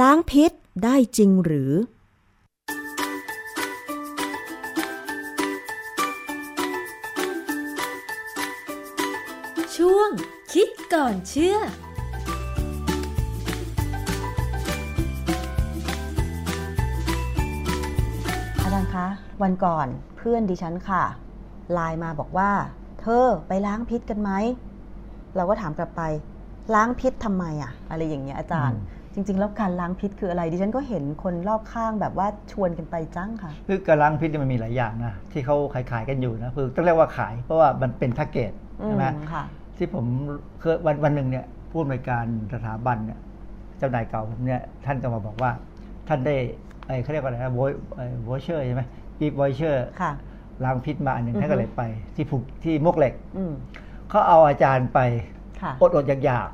[0.00, 0.50] ล้างพิษ
[0.84, 1.72] ได้จริงหรือ
[9.76, 10.10] ช่วง
[10.52, 11.58] คิดก่อนเชื่อ
[19.44, 21.02] วันก่อนเพื่อนดิฉันค่ะ
[21.72, 22.50] ไลน์มาบอกว่า
[23.00, 24.30] เธอไปล้างพิษกันไหม
[25.36, 26.02] เราก็ถามกลับไป
[26.74, 28.78] ล้างพิษทำไมอะอะไรอย่างเงี้ยอาจารย์
[29.14, 38.52] จริง ๆ แล้วการล้างพิษคืออะไร ดิฉันก็เห็นคนรอบข้างแบบว่าชวนกันไปจังค่ะ คือการล้างพิษเนี่ยมันมีหลายอย่างนะที่เขาขายขายๆกันอยู่นะคือต้องเรียกว่าขายเพราะว่ามันเป็นแพ็กเกจ
[38.84, 39.44] ใช่ไหมอืมค่ะ
[39.76, 40.06] ที่ผม
[40.60, 43.18] เคยวันวันหนึ่งเนี่ยผู้อำนวยการสถาบันเนี่ย
[43.78, 45.50] เจ้านายเก่าผมเนี่ยท่านก็มาบอกว่า
[46.08, 46.34] ท่านได้
[46.86, 47.52] ไอ้เขาเรียกว่าอะไรนะ
[48.24, 48.82] voucher ใช่ไหม
[49.20, 50.12] gift voucher ค่ะ
[50.64, 51.82] ล้างพิษมาอันหนึ่งอือฮึท่านก็เลยไป
[52.16, 53.52] ที่ผูกที่มวกเหล็กอืม
[54.10, 55.00] เขาเอาอาจารย์ไป
[55.62, 56.48] ค่ะอดอดอยากอยาก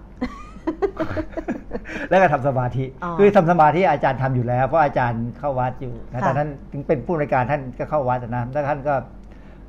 [2.08, 8.94] แล้วก็ทำสมาธิอ๋อคือทำสมาธิอาจารย์ทำอยู่แล้ว เพราะอาจารย์เข้าวัดอยู่นะค่ะแต่ท่านถึงเป็นผู้อำนวยการท่านก็เข้าวัดนะแล้วท่านก็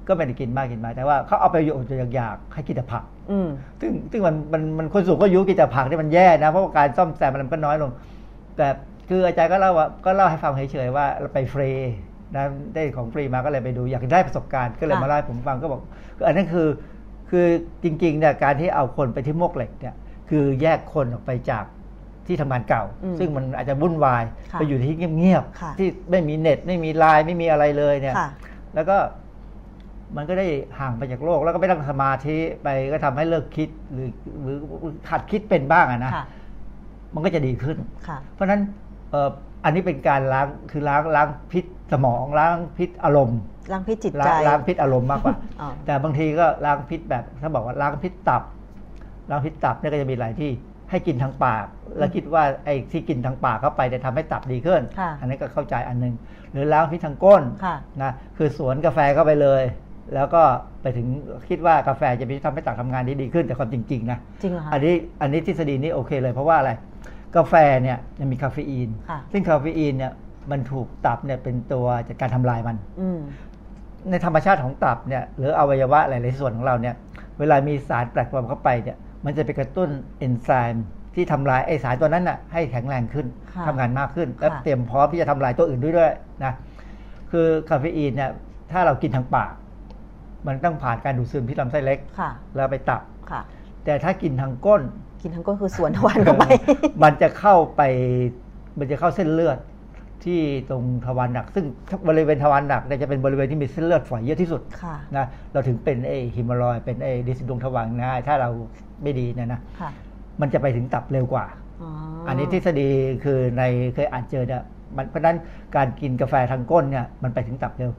[0.07, 3.49] ก็ไม่ได้กินมากกินมากแต่ว่าเขาเอาไปอดอยากอยากให้กินแต่ผักอืม
[3.81, 7.91] ซึ่งซึ่งมันมันมันคนสูงก็อายุกินแต่ผักนี่มันแย่นะเพราะว่าการซ่อมแซมมันก็น้อยลง
[8.57, 8.67] แต่
[9.09, 11.69] คืออาจารย์ก็เล่าว่าก็เล่าให้ฟังเฉยๆว่าเราไปฟรี
[12.35, 12.43] นะ
[12.75, 15.81] ได้ของฟรีมาก็เลยไปดูอยากได้ประสบการณ์ก็เลยค่ะมาเล่าให้ผมฟังก็บอก
[16.17, 16.67] คืออันนั้นคือ
[17.29, 17.45] คือ
[17.83, 19.95] จริงๆเนี่ยการที่เอาคนไปที่มวกเหล็กเนี่ย
[20.29, 21.65] คือแยกคนออกไปจาก
[22.27, 28.29] ที่ทำงานเก่าอืมซึ่งมันอาจจะวุ่นวายค่ะไปอยู่ที่เงียบค่ะๆที่ไม่มีเน็ตไม่มีไลน์ไม่มีอะไรเลยเนี่ยค่ะ
[28.75, 28.97] แล้วก็
[30.15, 30.47] มันก็ได้
[30.79, 34.09] ห่างไปจากโลกแล้วก็ไม่ต้องสมาธิไปก็ทำให้เลิกคิดหรือ
[34.41, 34.57] หรือ
[35.09, 36.25] ขัดคิดเป็นบ้างอะนะค่ะ
[37.13, 38.61] มันก็จะดีขึ้นค่ะเพราะฉะนั้น
[39.11, 43.39] เอ่ออันนี้เป็นการล้างคือล้างล้างพิษสมองล้างพิษอารมณ์
[43.71, 48.43] ล้างพิษจิตล้าใจงล้างพิษอารมณ์มากกว่าอ๋อแต่บางทีก็ล้างพิษแบบถ้าบอกว่าล้างพิษตับ
[49.29, 50.51] ล้างพิษตับเนี่ยก็จะมีหลายที่
[50.89, 51.65] ให้กินทางปาก
[51.97, 56.13] แล้วคิดว่าไอ้ที่กินทางปากเข้าไปจะทำให้ตับดีขึ้นค่ะอันนี้ก็เข้าใจอันหนึง
[56.51, 59.63] หรือล้างพิษทางก้นค่ะนะคือสวนกาแฟเข้าไปเลย
[60.13, 60.43] แล้วก็
[60.81, 61.07] ไปถึง
[61.49, 66.71] คิดว่ากาแฟจะไปทำให้ตับทำงานได้ดีขึ้นแต่ความจริงๆนะจริงเหรอคะอันนี้อันนี้ทฤษฎีนี้โอเคเลยเพราะว่าอะไร
[67.35, 70.11] กาแฟเนี่ยมันมีคาเฟอีน ค่ะ ซึ่งคาเฟอีนเนี่ย
[70.51, 73.19] มันถูกตับเนี่ยเป็นตัวจัดการทำลายมัน อืม
[74.09, 76.95] ในธรรมชาติของตับเนี่ยหรืออวัยวะหลายๆส่วนของเราเนี่ย
[77.39, 79.89] เวลามีสารแปลกปลอมเข้าไปเนี่ยมันจะไปกระตุ้น
[80.19, 86.11] เอนไซม์ที่ทำลายไอสารตัวนั้นน่ะให้แข็งแรงขึ้นค่ะทำงานมากขึ้น และค่ะ เตรียมพร้อมที่จะทำลายตัวอื่นด้วยด้วย
[86.43, 86.53] นะ
[87.31, 88.31] คือคาเฟอีนเนี่ย
[88.71, 89.51] ถ้าเรากินทางปาก
[90.47, 93.41] มันต้องผ่านการดูดซึมที่ลำไส้เล็ก ค่ะ แล้วไปตับ ค่ะ
[93.85, 94.81] แต่ถ้ากินทางก้น
[95.21, 96.43] กินทั้งก้นคือสวนทวารเข้าไป
[97.03, 97.81] มันจะเข้าไป
[98.77, 99.57] มันจะเข้าเส้นเลือด
[100.23, 101.65] ที่ตรงทวารหนัก ซึ่ง
[102.07, 108.49] บริเวณทวารหนักเนี่ยจะเป็นบริเวณที่มีเส้นเลือดฝอยเยอะที่สุดค่ะนะเราถึงเป็นไอฮิมารอยด์เป็นไอดิสดวงทวารง่ายถ้าเรา
[109.03, 109.89] ไม่ดีเนี่ยนะค่ะ
[110.41, 111.45] มันจะไปถึงตับเร็วกว่า
[111.81, 111.89] อ๋อ
[112.27, 112.89] อัอันนี้ทฤษฎี
[113.23, 114.63] คือในเคยอ่านเจอเนี่ย
[114.95, 115.37] มันเพราะฉะนั้น
[115.75, 117.91] การกินกาแฟทางก้นเนี่ยมันไปถึงตับเร็ว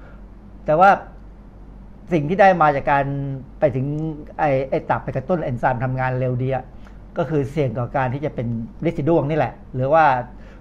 [0.67, 0.91] แต่ว่า
[2.13, 3.05] สิ่งที่ได้มาจากการ
[3.61, 3.87] ไปถึง
[4.39, 6.65] ไอไอตับไปกระตุ้นเอนไซม์ทำงานเร็วดีอะ
[7.19, 8.47] ก็คือเสี่ยงต่อการที่จะเป็น
[8.85, 10.05] ลิซิดวงนี่แหละ หรือว่า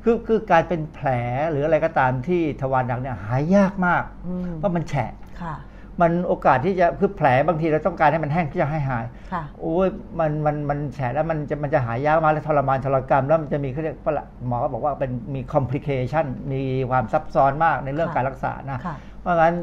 [0.03, 1.07] คือคือการเป็นแผล
[1.51, 5.11] หรืออะไรก็ตามที่ทวารหนักเนี่ยหายยากมากอืมเพราะมันแฉะ
[5.41, 5.55] ค่ะ
[6.01, 9.87] มันโอกาสที่จะคือแผลบางทีเราต้องการให้มันแห้งที่จะให้หายค่ะโอ้ย
[10.19, 14.13] มันมันมันแฉะแล้วมันจะมันจะหายยากมากและทรมานทรกรรม แล้วมันจะมีเขาเรียกว่า
[14.47, 19.55] หมอก็บอกว่าเป็นมี complication มีความซับซ้อนมากในเรื่องค่ะการรักษานะค่ะเพราะงั้น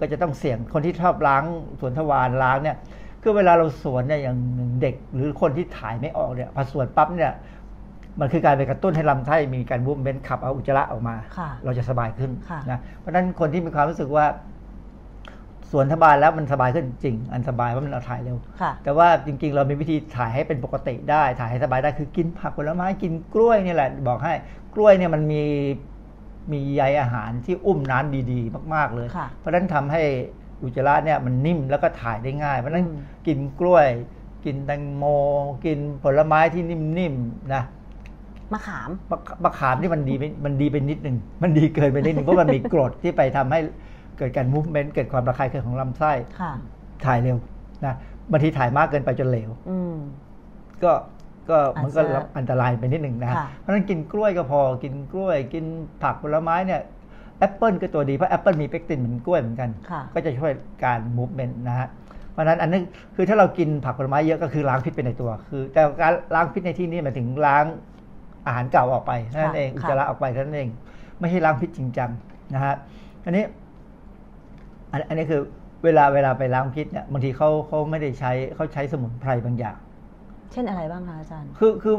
[0.00, 1.44] ก็จะต้องเสี่ยงคนที่ชอบล้าง
[1.80, 2.76] สวนทวารล้างเนี่ย
[3.26, 4.38] คือเวลาเราสวนเนี่ยอย่าง
[4.80, 7.32] เด็กหรือคนที่ถ่ายไม่ออกเนี่ยพอสวนปั๊บเนี่ย
[8.20, 14.26] มันคือการไปกระตุ้นให้ลำไส้มีการบูมเบนขับเอาอุจจาระออกมาค่ะเราจะสบายขึ้นค่ะนะเพราะฉะนั้นคนที่มีความรู้สึกว่า
[15.70, 24.32] สวนทบานแล้วมันสบายขึ้นจริง อันสบายเพราะมันเราถ่ายเร็วค่ะแต่ว่าจริง ๆ เรามีวิธีถ่ายให้เป็นปกติได้ ถ่ายให้สบายได้คือกินผักผลไม้กินกล้วยนี่แหละ บอกให้
[24.74, 25.42] กล้วยเนี่ยมันมี
[26.52, 30.02] มีใยอาหารที่อุ้มน้ำดี ๆ มาก ๆเลยค่ะเพราะฉะนั้นทำให้
[30.64, 33.88] อุจจาระเนี่ยมันนิ่มแล้วก็ถ่ายได้ง่ายเพราะฉะนั้นอืมกินกล้วย
[34.44, 35.04] กินแตงโม
[35.64, 37.62] กินผลไม้ที่นิ่มๆนะ
[38.52, 43.60] มะขามมะมะขามที่มันดีไปมันดีไปนิดนึงมันดีเกินไปนิดนึงเพราะมันมีกรดที่ไปทำให้
[44.18, 46.52] เกิดการ movement เกิดความระคายเคืองของลำไส้ค่ะ
[47.06, 47.36] ถ่ายเร็ว
[47.84, 47.94] นะ
[48.30, 49.96] บางทีถ่ายมากเกินไปจนเหลวอืม
[50.82, 50.92] ก็
[51.50, 55.64] ก็มันก็อาจจะอันตรายไปนิดหนึ่งนะฮะค่ะเพราะฉะนั้นกินกล้วยก็พอกินกล้วย กิน
[56.02, 56.80] ผักผลไม้เนี่ย
[57.38, 60.52] แอปเปิลก็ตัวดีเพราะแอปเปิลมีเปกตินเหมือนกล้วยเหมือนกันค่ะก็จะช่วย
[60.84, 61.88] การ movement นะฮะ
[62.32, 62.80] เพราะฉะนั้นอันนี้
[63.16, 67.64] คือถ้าเรากินผักผลไม้เยอะก็คือล้างพิษไปในตัว คือ แต่การล้างพิษในที่นี้หมายถึงล้าง
[68.46, 70.70] อาหารเก่าออกไปนั่นเองอุจจาระออกไปนั่นเอง
[71.20, 72.10] ไม่ใช่ล้างพิษจริงจัง
[72.54, 72.74] นะฮะ
[73.24, 73.44] อันนี้
[74.92, 75.40] อันอันนี้คือ
[75.84, 79.76] เวลาเวลาไปล้างพิษเนี่ยบางทีเขาเขาไม่ได้ใช้เขาใช้สมุนไพรบางอย่าง
[80.52, 81.96] เช่นอะไรบ้างคะอาจารย์ คือคือ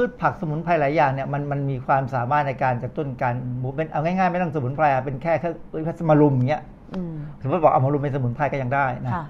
[0.00, 5.50] พืชผักสมุนไพรหลายอย่างเนี่ยมันมันมีความสามารถในการกระตุ้นการมูฟเป็นเอาง่ายๆไม่ต้องสมุนไพรอะเป็นแค่แค่
[5.84, 6.62] แค่มารุมอย่างเงี้ย
[6.94, 9.24] อืมสมมติบอกเอามารุมเป็นสมุนไพรก็ยังได้นะค่ะ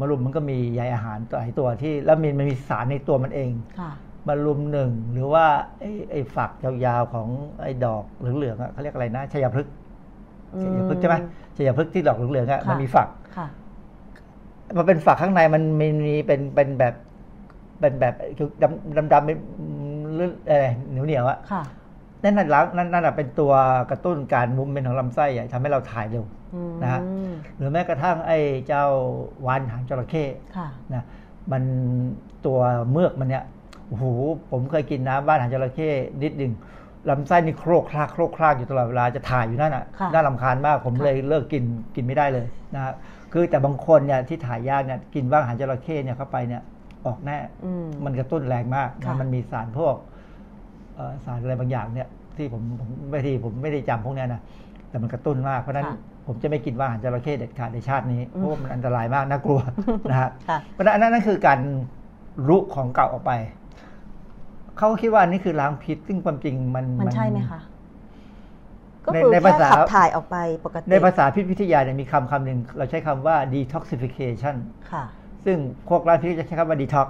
[0.00, 3.90] มารุมมันก็มีใยอาหารตัวหลายตัวที่แล้วมีมันมีสารในตัวมันเองค่ะ
[4.28, 5.46] มารุมหนึ่งหรือว่า
[5.78, 7.28] ไอ้ไอ้ฝักยาวๆของ
[7.62, 9.72] ไอ้ดอกเหลืองๆอะเขาเรียกอะไรนะชัยพฤกษ์
[10.54, 11.16] อืชัยพฤกษ์ใช่ไหม
[11.56, 13.46] ชัยพฤกษ์ที่ดอกเหลืองๆอะค่ะมันมีฝักค่ะ
[14.76, 16.94] มันเป็นฝักข้างในมันมีมีเป็นเป็นแบบ
[17.80, 18.14] เป็นแบบ
[18.62, 21.62] ดำดำดำเป็นเลื่อนอะไรเหนียวเหนียวๆอะค่ะ
[22.22, 23.52] นั่นน่ะล้างนั่นนั่นน่ะเป็นตัว
[23.90, 26.24] กระตุ้นการมุมเป็นของลำไส้อะทำให้เราถ่ายเร็ว
[26.54, 27.00] อืมนะฮะ
[27.56, 28.84] หรือแม้กระทั่งไอ้เจ้า
[29.46, 30.24] วานหางจระเข้
[30.56, 31.04] ค่ะนะ
[31.52, 31.62] มัน
[32.46, 32.58] ตัว
[32.90, 33.44] เมือกมันเนี่ย
[33.88, 34.04] โอ้โห
[34.50, 35.90] ผมเคยกินน้ำบ้านหางจระเข้
[36.22, 36.52] นิดหนึ่ง
[37.10, 41.64] ลำไส้นี่โครกคลากโครกคลากอยู่ตลอดเวลาจะถ่ายอยู่นั่นอะค่ะน่าลำคาญมากผมค่ะเลยเลิกกิน
[41.96, 42.94] กินไม่ได้เลยนะฮะ
[43.32, 46.62] คือแต่บางคนเนี่ยที่ถ่ายยากเนี่ยกินบ้างหางจระเข้เนี่ยเข้าไปเนี่ย
[47.06, 49.94] ออกแน่อืมมันกระตุ้นแรงมากค่ะนะมันมีสารพวก
[50.94, 54.40] เอ่อสารอะไรบางอย่างเนี่ย ที่ผมผมไม่ที่ผมไม่ได้จำพวกเนี้ยนะ
[54.88, 59.60] แต่มันกระตุ้นมากเพราะฉะนั้นค่ะผมจะไม่กินว่าอาหารจระเข้เด็ดขาดในชาตินี้อืมเพราะว่ามันอันตรายมากน่ากลัว
[60.10, 61.58] นะฮะค่ะเพราะฉะนั้นอันนั้นนั่นคือการ
[62.48, 63.32] รุของเก่าออกไป
[64.76, 67.60] เขาก็คิดว่าอันนี้คือล้างพิษซึ่งความจริงมันมันใช่ไหมคะ
[69.04, 74.56] ก็ในคือในแค่ภาษาขับถ่ายออกไปปกติในภาษาพิษวิทยาเนี่ยมีคำคำหนึ่งเราใช้คำว่า detoxification
[74.92, 75.04] ค่ะ
[75.44, 77.08] ซึ่งพวกร้านพิษจะใช้คำว่า detox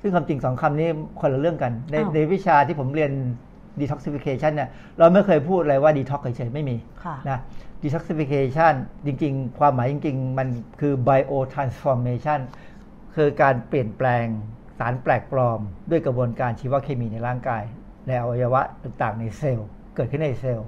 [0.00, 0.88] ซึ่งความจริงสองคำนี้
[1.20, 3.12] คนละเรื่องกัน ในอ้าวในวิชาที่ผมเรียน
[3.80, 7.38] detoxification เนี่ยเราไม่เคยพูดเลยว่า detox เฉยๆไม่มีค่ะนะ
[7.82, 8.74] detoxification
[9.06, 10.48] จริง ๆ ความหมายจริง ๆ มัน
[10.80, 12.40] คือ bio transformation
[13.14, 14.26] คือการเปลี่ยนแปลง
[14.78, 15.60] สารแปลกปลอม
[15.90, 17.62] ด้วยกระบวนการชีวเคมีในร่างกาย
[18.06, 20.66] ในอวัยวะต่างๆ ในเซลล์ เกิดขึ้นในเซลล์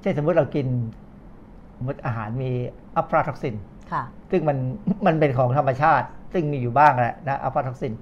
[0.00, 0.66] เช่นสมมติเรากิน
[1.76, 2.50] สมมติอาหารมี
[2.96, 3.54] อัลฟาท็อกซิน
[3.92, 4.58] ค่ะซึ่งมัน
[5.06, 7.92] มันเป็นของธรรมชาติ ซึ่งมีอยู่บ้างแหละนะอัลฟาท็อกซิน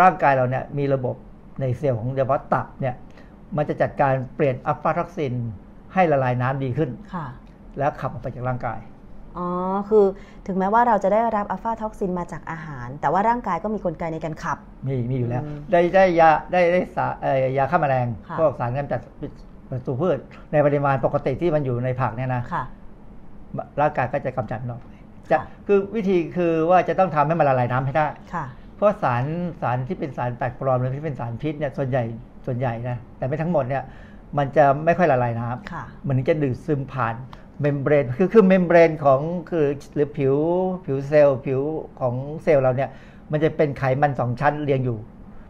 [0.00, 1.16] ร่างกายเราเนี่ยมีระบบ
[1.60, 2.94] ในเซลล์ของเดวะตับเนี่ย
[3.56, 5.34] มันจะจัดการเปลี่ยนอะฟลาท็อกซิน
[5.94, 7.26] ให้ละลายน้ำดีขึ้นค่ะ
[7.78, 8.80] แล้วขับออกไปจากร่างกาย
[9.38, 9.48] อ๋อ
[9.88, 10.04] คือ
[10.46, 19.00] ถึงแม้ว่าเราจะได้รับอะฟลาท็อกซินมาจากอาหาร แต่ว่าร่างกายก็มีกลไกในการขับ มีมีอยู่แล้วอืมได้ได้ยาได้ได้สาเอ่อยาฆ่าแมลงค่ะพวกสารกำจัด
[19.70, 20.18] ศัตรูพืช
[20.52, 22.64] ในปริมาณปกติที่มันอยู่ในผักเนี่ยนะค่ะ
[23.80, 24.93] ร่างกายก็จะกำจัดมันออกไป
[25.30, 29.24] จะค่ะคือวิธีคือว่าจะต้องทำให้มันละลายน้ำให้ได้ค่ะเพราะสาร
[29.62, 32.02] สารที่เป็นสารแปลกปลอมหรือที่เป็นสารพิษเนี่ยส่วนใหญ่
[32.46, 33.82] ส่วนใหญ่นะแต่ไม่ทั้งหมดเนี่ย
[34.38, 37.14] มันจะไม่ค่อยละลายน้ำค่ะมันจะดูดซึมผ่าน
[37.62, 40.34] membrane คือคือ membrane ของคือหรือผิว
[40.86, 41.60] ผิวเซลล์ผิว
[42.00, 42.90] ของเซลล์เราเนี่ย
[43.32, 44.98] มันจะเป็นไขมันสองชั้นเรียงอยู่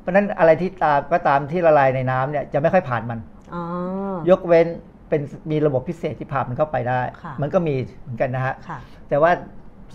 [0.00, 3.18] เพราะฉะนั้นอะไรที่ตามก็ตามที่ละลายในน้ำเนี่ยจะไม่ค่อยผ่านมัน
[3.54, 3.62] อ๋อ
[4.30, 4.66] ยกเว้น
[5.08, 7.00] เป็นมีระบบพิเศษที่พามันเข้าไปได้
[7.42, 8.54] มันก็มีเหมือนกันนะฮะ
[9.08, 9.30] แต่ว่า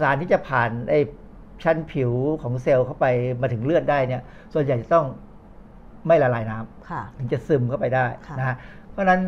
[0.02, 1.00] สารที่จะผ่านไอ้
[1.64, 3.06] ชั้นผิวของเซลล์เข้าไป
[3.42, 4.22] มาถึงเลือดได้เนี่ย
[4.54, 5.06] ส่วนใหญ่จะต้อง
[6.08, 8.06] ไม่ละลายน้ำถึงจะซึมเข้าไปได้
[8.40, 8.56] นะฮะ
[8.92, 9.22] เพราะฉะนั้น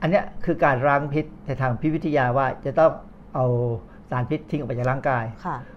[0.00, 2.92] อันนี้คือการล้างพิษในทางพิวิทยาว่าจะต้อง
[3.34, 3.46] เอา
[4.10, 5.24] สารพิษทิ้งออกไปจากร่างกาย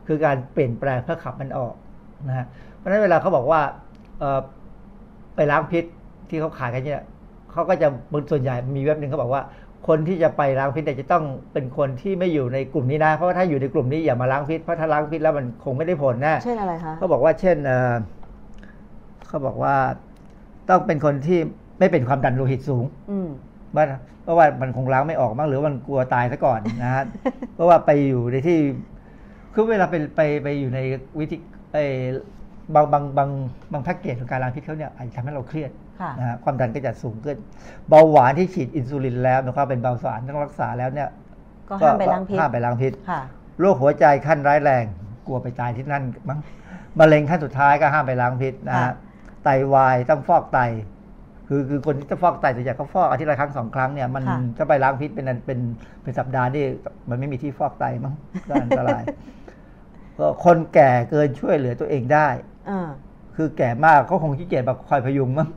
[0.08, 1.74] คือการเปลี่ยนแปลงเพื่อขับมันออก
[2.28, 2.46] นะฮะ
[2.76, 3.62] เพราะฉะนั้นเวลาเขาบอกว่า
[5.36, 5.84] ไปล้างพิษ
[6.30, 7.04] ที่เขาขายกันเนี่ย
[7.52, 9.42] เขาก็จะบนส่วนใหญ่มีเว็บหนึ่งเขาบอกว่า
[9.88, 11.24] คนที่จะไปล้างพิษแต่จะต้อง
[11.54, 17.58] เป็นคนที่ไม่อยู่ในกลุ่มนี้นะ เพราะว่าถ้าอยู่ในกลุ่มนี้อย่ามาล้างพิษเพราะถ้าล้างพิษแล้วมันคงไม่ได้ผลแน่เช่นอะไรคะเขาบอกว่าเช่น
[19.28, 19.76] เขาบอกว่า
[20.70, 21.40] ต้องเป็นคนที่
[21.80, 22.86] ไม่เป็นความดันโลหิตสูง
[23.76, 23.86] ว่า
[24.24, 27.04] เพราะว่ามันคงล้างไม่ออกมั้งหรือมันกลัวตายซะก่อนนะฮะ
[27.56, 28.58] เพราะว่าไปอยู่ในที่
[29.54, 30.80] คือเวลาไปไปไปอยู่ใน
[31.20, 31.38] วิธี
[31.74, 31.78] ไอ
[32.76, 33.30] บางบางบาง
[33.72, 35.72] บางแพ็กเกจของการล้างพิษเขาเนี่ยอาจจะทำให้เราเครียด
[36.20, 37.38] นะฮะความดันก็จะสูงขึ้น
[37.90, 41.10] เบาหวานที่ฉีดอินซูลินแล้วนะครับเป็นเบาหวานต้องรักษาแล้วเนี่ย
[41.70, 42.94] ก็ห้ามไปล้างพิษห้ามไปล้างพิษ
[43.60, 44.86] โรคหัวใจขั้นร้ายแรง
[45.28, 46.40] กลัวไปตายที่นั่นมั้ง
[47.00, 48.94] มะเร็งขั้นสุดท้ายก็ห้ามไปล้างพิษนะฮะ
[49.44, 50.60] ไตวายต้องฟอกไต
[51.48, 54.24] คือคือคนที่จะฟอกไตแต่อยากเขาฟอกอาทิตย์ละครั้งสองครั้งเนี่ยมัน
[54.58, 55.60] จะไปล้างพิษเป็นเป็น
[56.04, 56.66] เป็นสัปดาห์นี่
[57.10, 58.14] มันไม่มีที่ฟอกไตมั้ง
[58.50, 59.04] ก็อันตราย
[60.46, 62.28] คนแก่เกินช่วยเหลือตัวเองได้
[63.38, 65.48] คือแก่มากเขาคงขี้เกียจแบบคอยพยุงมั้ง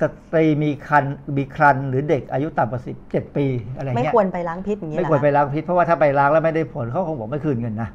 [0.00, 1.04] สตรีมีคัน
[1.36, 7.88] มีครันหรือเด็กอายุต่ำกว่าสิบเจ็ดปีอะไรเงี้ยไม่ควรไปล้างพิษอย่างเงี้ยไม่ควรไปล้างพิษเพราะว่าถ้าไปล้างแล้วไม่ได้ผลเขาคงบอกไม่คืนเงินนะ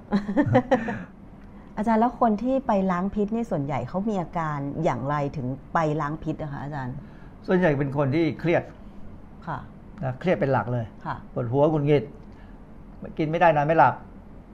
[1.78, 6.96] อาจารย์แล้วคนที่ไปล้างพิษนี่ส่วนใหญ่เขามีอาการอย่างไรถึงไปล้างพิษนะคะอาจารย์
[7.48, 8.64] ส่วนใหญ่เป็นคนที่เครียด
[9.48, 9.58] ค่ะ
[10.04, 12.04] นะเครียดเป็นหลักเลยค่ะปวดหัวหงุดหงิด
[13.18, 13.94] กินไม่ได้นอนไม่หลับ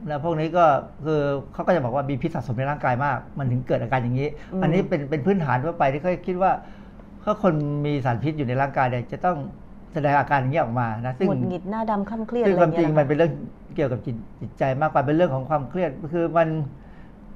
[0.08, 0.64] แล้วพวกนี้ก็
[1.04, 1.20] คือ
[1.52, 4.28] เขาก็จะบอกว่ามีพิษสะสมในร่างกายมาก มันถึงเกิดอาการอย่างนี้
[4.62, 6.52] อันนี้เป็นเป็นพื้นฐานทั่วไปที่เขาคิดว่า
[7.24, 7.54] ถ้าคน
[7.86, 9.36] มีสารพิษอยู่ในร่างกายเนี่ยจะต้อง
[9.92, 13.32] แสดงอาการอย่างนี้ออกมานะซึ่งหงุดหงิดหน้าดำคล้ำเครียดซึ่งความจริงมันเป็นเรื่อง
[13.76, 14.00] เกี่ยวกับ
[14.40, 16.48] จิตใจมากกว่าเป็นเรื่องของความเครียดคือมัน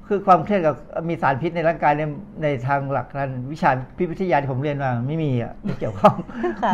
[0.07, 0.75] คือความเครียดกับ
[1.09, 2.03] มีสารพิษในร่างกายใน
[2.43, 6.15] ในทางหลักการวิชาพิพิธยาที่ผมเรียนมาไม่มีอะไม่เกี่ยวข้อง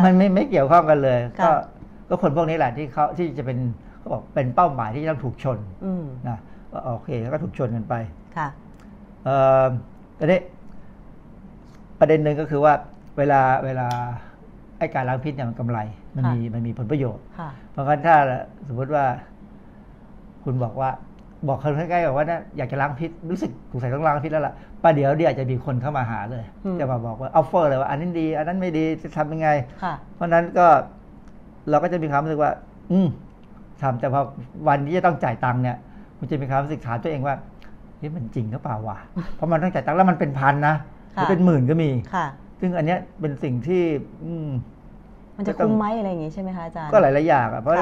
[0.04, 1.50] มันไม่ไม่เกี่ยวข้องกันเลย ก็
[2.08, 3.58] ก็คนพวกนี้แหละที่เขาที่จะเป็น
[4.02, 5.58] เขาบอกเป็นเป้าหมายที่ต้องถูกชน
[6.28, 6.38] นะ
[6.72, 7.94] ว่าโอเคแล้วก็ถูกชนกันไป
[8.36, 8.48] ค่ะ
[9.24, 9.66] เอ่อ
[10.18, 10.40] ประเด็น
[12.00, 12.72] ประเด็นหนึ่งก็คือว่า
[13.18, 13.88] เวลาเวลา
[14.78, 15.78] ไอ้การล้างพิษเนี่ยมันกำไร
[16.16, 17.24] มันมีมันมีผลประโยชน์
[17.70, 18.16] เพราะงั้นถ้า
[18.68, 19.04] สมมติว่า
[20.44, 20.90] คุณบอกว่า
[21.48, 26.44] บอกคนใกล้ๆบอกว่าอยากจะล้างพิษรู้สึกสงสัยต้องล้างพิษแล้วล่ะป้าเดี๋ยวเดี๋ยวจะมีคนเข้ามาหาเลย
[26.80, 29.48] จะมาบอกว่าออฟเฟอร์เลยว่า อันนี้ดี อันนั้นไม่ดีจะทำยังไง
[30.14, 30.66] เพราะนั้นก็
[31.70, 32.52] เราก็จะมีความรู้สึกว่า
[32.92, 33.08] อืม
[33.82, 34.20] ทำแต่พอ
[34.68, 35.76] วันที่จะต้องจ่ายตังค์เนี่ย
[36.18, 37.34] มันจะมีความรู้สึกถามตัวเองว่า
[38.00, 38.98] นี่มันจริงหรือเปล่าวะ
[39.36, 40.74] เพราะมันต้องจ่ายตังค์แล้วมันเป็นพันนะ
[41.12, 42.26] หรือเป็นหมื่นก็มีค่ะ
[42.60, 43.82] ซึ่งอันเนี้ยเป็นสิ่งที่
[44.24, 44.34] อื
[45.36, 47.74] มันจะคุ้มไหมอะไรอย่างงี้ใช่ไหมคะอาจารย์ก็หลายๆอย่างอะเพราะ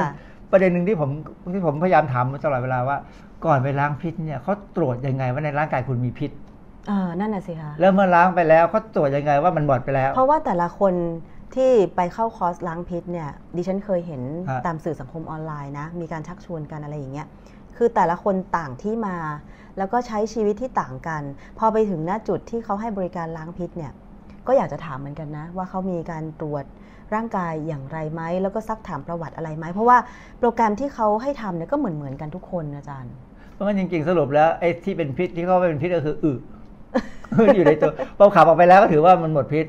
[0.51, 1.09] ประเด็นหนึ่งที่ผม
[1.53, 2.97] ที่ผมพยายามถามตลอดเวลาว่า
[3.45, 6.31] ก่อนไปล้างพิษเนี่ยเขาตรวจยังไงว่าในร่างกายคุณมีพิษ
[6.89, 10.93] อ่านั่นน่ะสิคะแล้วเมื่อล้างไปแล้วเขาตรวจยังไงว่ามันหมดไปแล้ว เพราะว่าแต่ละคน
[11.55, 14.21] ที่ไปเข้าคอร์สล้างพิษเนี่ยดิฉันเคยเห็น
[14.65, 17.27] ตามสื่อสังคมออนไลน์นะ มีการชักชวนกันอะไรอย่างเงี้ย
[17.77, 19.17] คือแต่ละคนต่างที่มา
[19.77, 21.23] แล้วก็ใช้ชีวิตที่ต่างกัน
[21.59, 23.91] พอไปถึงหน้าจุดที่เขาให้บริการล้างพิษเนี่ย
[24.47, 26.65] ก็อยากจะถามเหมือนกันนะ ว่าเขามีการตรวจ
[27.13, 29.97] ร่างกายอย่างไรไหมแล้วก็ซักถามประวัติอะไรไหมเพราะว่า
[30.39, 33.13] โปรแกรมที่เขาให้ทำเนี่ยก็เหมือนเหมือนกันทุกคนอาจารย์
[33.61, 36.33] ราะงั้นจริงๆสรุปแล้วไอ้ที่เป็นพิษที่เขาเป็นพิษก็คืออึ
[37.55, 39.65] อยู่ในตัวพอขับออกไปแล้วก็ถือว่ามันหมดพิษ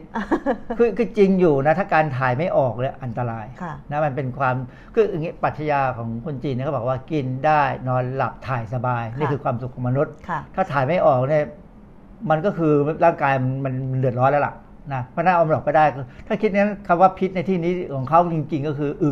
[0.78, 3.46] คือคือจริงอยู่นะ ถ้าการถ่ายไม่ออกเลยอันตราย
[3.90, 4.54] นะมันเป็นความ
[4.94, 10.12] คืออย่างนี้ปัจจัยาของคนจีนเนี่ยเขาบอกว่ากินได้นอนหลับถ่ายสบาย นี่คือความสุขของมนุษย์
[10.54, 11.44] ถ้าถ่ายไม่ออกเนี่ย
[12.30, 12.72] มันก็คือ
[13.04, 13.32] ร่างกาย
[13.64, 14.54] มันเดือดร้อนแล้วล่ะ
[14.92, 15.84] นะเพราะนั้นเอามันออกก็ได้
[16.26, 19.10] ถ้าคิดนั้นคำว่าพิษในที่นี้ของเขาจริง ๆ ก็คืออึ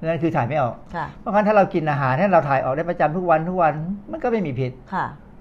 [0.00, 0.74] นั่นคือถ่ายไม่ออก
[1.20, 3.72] เพราะงั้นถ้าเรากินอาหารให้เราถ่ายออกได้ประจำทุกวันทุกวัน
[4.10, 4.72] มันก็ไม่มีพิษ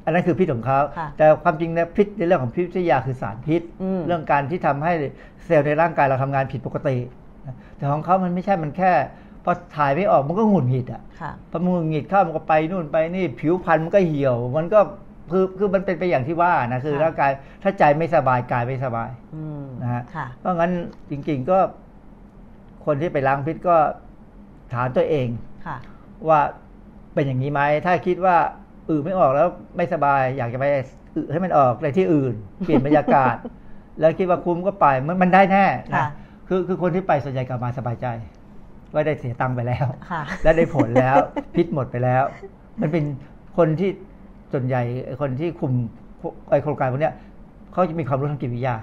[0.07, 0.79] อันนั้นคือพิษของเขา
[1.17, 3.61] แต่ความจริงนะพิษในเรื่องของพิษวิทยาคือสารพิษ
[4.07, 4.93] เรื่องการที่ทำให้
[5.45, 6.97] เซลล์ในร่างกายเราทำงานผิดปกติ
[7.77, 8.91] แต่ของเขามันไม่ใช่มันแค่
[9.43, 11.01] พอถ่ายไม่ออกมันก็หงุดหงิดอะ
[11.51, 14.79] พอมันหงุดหงิดเข้ามันก็ไปนู่นไปนี่ผิวพรรณมันก็เหี่ยว มันก็
[15.31, 17.31] คือคือมันเป็นไปอย่างที่ว่านะคือร่างกาย
[17.63, 19.09] ถ้าใจไม่สบายกายไม่สบาย
[19.81, 20.03] นะฮะ
[20.39, 20.71] เพราะงั้น
[21.09, 21.59] จริง ๆก็
[22.85, 23.77] คนที่ไปล้างพิษก็
[24.73, 25.27] ถามตัวเอง
[26.27, 26.39] ว่า
[27.13, 28.37] เป็นอย่างนี้ไหมถ้าคิดว่า
[28.89, 30.65] อือไม่ออกแล้วไม่สบาย อยากจะไป
[31.15, 32.33] อือให้มันออกในที่อื่น
[32.65, 33.35] เปลี่ยนบรรยากาศ
[33.99, 35.65] แล้วคิดว่าคุ้มก็ไปมันมันได้แน่
[35.95, 36.05] นะ
[36.47, 38.07] คือคือคนที่ไปส่วนใหญ่กลับมาสบายใจ
[38.93, 39.85] ว่าได้เสียตังค์ไปแล้ว
[40.43, 41.15] และได้ผลแล้ว
[41.55, 42.23] พิษหมดไปแล้ว
[42.81, 43.03] มันเป็น
[43.57, 43.89] คนที่
[44.53, 44.81] ส่วนใหญ่
[45.21, 45.71] คนที่คุม
[46.49, 47.11] ไอโครงการพวกนี้
[47.73, 48.75] เขาจะมีความรู้ทางจิตวิทยา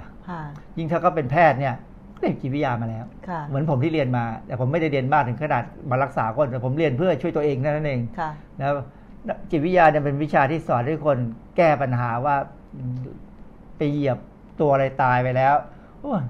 [0.79, 1.75] ยิ่งถ้าก็เป็นแพทย์เนี่ย
[2.19, 8.77] เรียนจิตวิทยามาแล้วค่ะเหมือนผมที่เรียนมา แต่ผมไม่ได้เรียนมากถึงขนาดมารักษาคนแต่ผมเรียนเพื่อช่วยตัวเองเท่านั้นเองค่ะนะครับ
[9.51, 11.19] จิตวิทยาเนี่ยเป็นวิชาที่สอนให้คน
[11.57, 12.37] แก้ปัญหาว่า
[13.77, 14.19] ไปเหยียบ
[14.61, 15.55] ตัวอะไรตายไปแล้ว
[16.01, 16.23] โอ้ย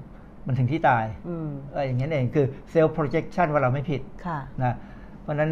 [0.45, 4.75] มันถึงที่ตายอืมเอออย่างนี้นเองคือเซลล์ projection ว่าเราไม่ผิดค่ะนะ
[5.21, 5.51] เพราะฉะนั้น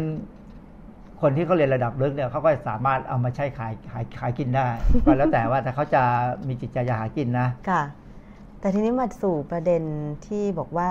[1.20, 4.68] คนที่เขาเรียนระดับลึกเนี่ยเขาก็สามารถเอามาใช้ขายขายขายกินได้
[5.04, 6.02] ก็แล้วแต่ว่าถ้าเขาจะ
[6.48, 7.82] มีจิตใจจะหากินนะค่ะ
[8.60, 9.82] แต่ทีนี้มาสู่ประเด็น
[10.26, 10.90] ที่บอกว่า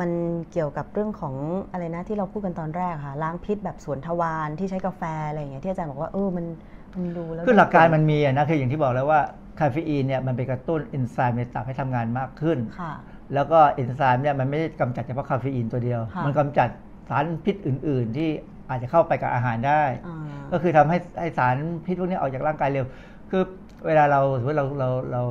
[0.00, 0.10] มัน
[0.52, 1.34] เกี่ยวกับเรื่องของ
[1.72, 6.46] อะไรนะที่เราพูดกันตอนแรกค่ะ ล้างพิษแบบสวนทวารที่ใช้กาแฟอะไรอย่างเงี้ยที่อาจารย์บอกว่าเออมัน
[6.94, 9.20] มันดูแล้วคือหลักการมันมีอะนะคืออย่างที่บอกแล้วว่า
[9.60, 12.92] คาเฟอีนเนี่ยมันไปกระตุ้นเอนไซม์ในตับให้ทำงานมากขึ้นค่ะ
[13.34, 16.68] แล้วก็เอนไซม์เนี่ยมันไม่ได้กำจัดเฉพาะคาเฟอีนตัวเดียวค่ะมันกำจัด
[17.08, 18.28] สารพิษอื่น ๆ ที่
[18.70, 20.16] อาจจะเข้าไปกับอาหารได้อ่า
[20.52, 22.86] ก็คือทำให้ให้สารพิษพวกนี้ออกจากร่างกายเร็ว
[23.30, 23.42] คือ
[23.86, 25.22] เวลาเราสมมติเราเราเรา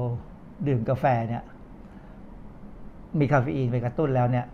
[0.68, 1.44] ดื่มกาแฟเนี่ย
[3.22, 4.46] มีคาเฟอีนไปกระตุ้นแล้วเนี่ย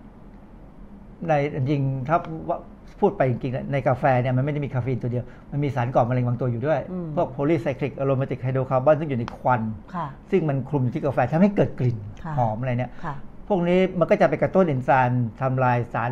[1.28, 2.18] ในจริงๆถ้า
[2.50, 2.58] ว่า
[3.00, 9.62] พูดไปจริงๆในกาแฟเนี่ยมันไม่ได้มีคาเฟอีนตัวเดียว มันมีสารก่อมะเร็งบางตัวอยู่ด้วยอืมพวกโพลีไซคลิกอะโรมาติกไฮโดรคาร์บอนซึ่งอยู่ในควัน
[9.96, 13.16] ค่ะซึ่งมันคลุมอยู่ที่กาแฟทำให้เกิดกลิ่นค่ะหอมอะไรเนี่ยค่ะ
[13.48, 16.12] พวกนี้มันก็จะไปกระตุ้นเอนไซม์ทำลายสาร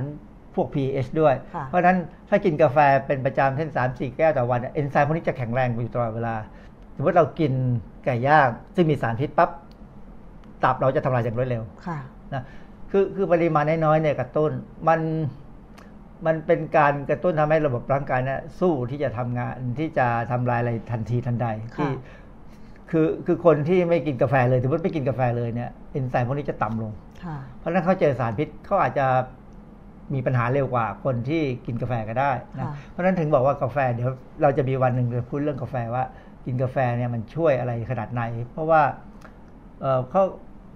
[0.55, 1.97] พวก pH ด้วยค่ะเพราะฉะนั้น
[2.29, 2.77] ถ้ากินกาแฟ
[3.07, 6.35] เป็นประจำเช่นสามสี่แก้วต่อวันเนี่ยเอนไซม์พวกนี้จะแข็งแรงอยู่ตลอดเวลา
[6.95, 7.53] สมมติเรากิน
[8.05, 9.49] ไก่ย่างซึ่งมีสารพิษปั๊บ
[10.63, 11.99] ตับเราจะทำลายอย่างรวดเร็วค่ะ
[12.33, 12.43] นะ
[12.91, 14.51] คือคือปริมาณน้อยๆเนี่ยกระตุ้น
[14.87, 14.99] มัน
[16.25, 21.47] มันเป็นการกระตุ้นทำให้ระบบร่างกายเนี่ยสู้ที่จะทำงานที่จะทำลายอะไรทันทีทันใด
[21.77, 22.19] ที่ค่ะ
[22.91, 26.91] คือคือคนที่ไม่กินกาแฟเลยสมมติไม่กินกาแฟเลยเนี่ยเอนไซม์พวกนี้จะต่ำลง
[27.23, 29.05] ค่ะเพราะฉะนั้นเขาเจอสารพิษเขาอาจจะ
[30.13, 34.09] มีปัญหาเร็วกว่าคนที่กินกาแฟก็ได้นะค่ะเพราะฉะนั้นถึงบอกว่ากาแฟเดี๋ยว
[34.41, 36.03] เราจะมีวันหนึ่งจะพูดเรื่องกาแฟว่า
[36.45, 38.81] กินกาแฟเนี่ยมันช่วยอะไรขนาดไหน เพราะว่า
[39.81, 40.23] เอ่อเขา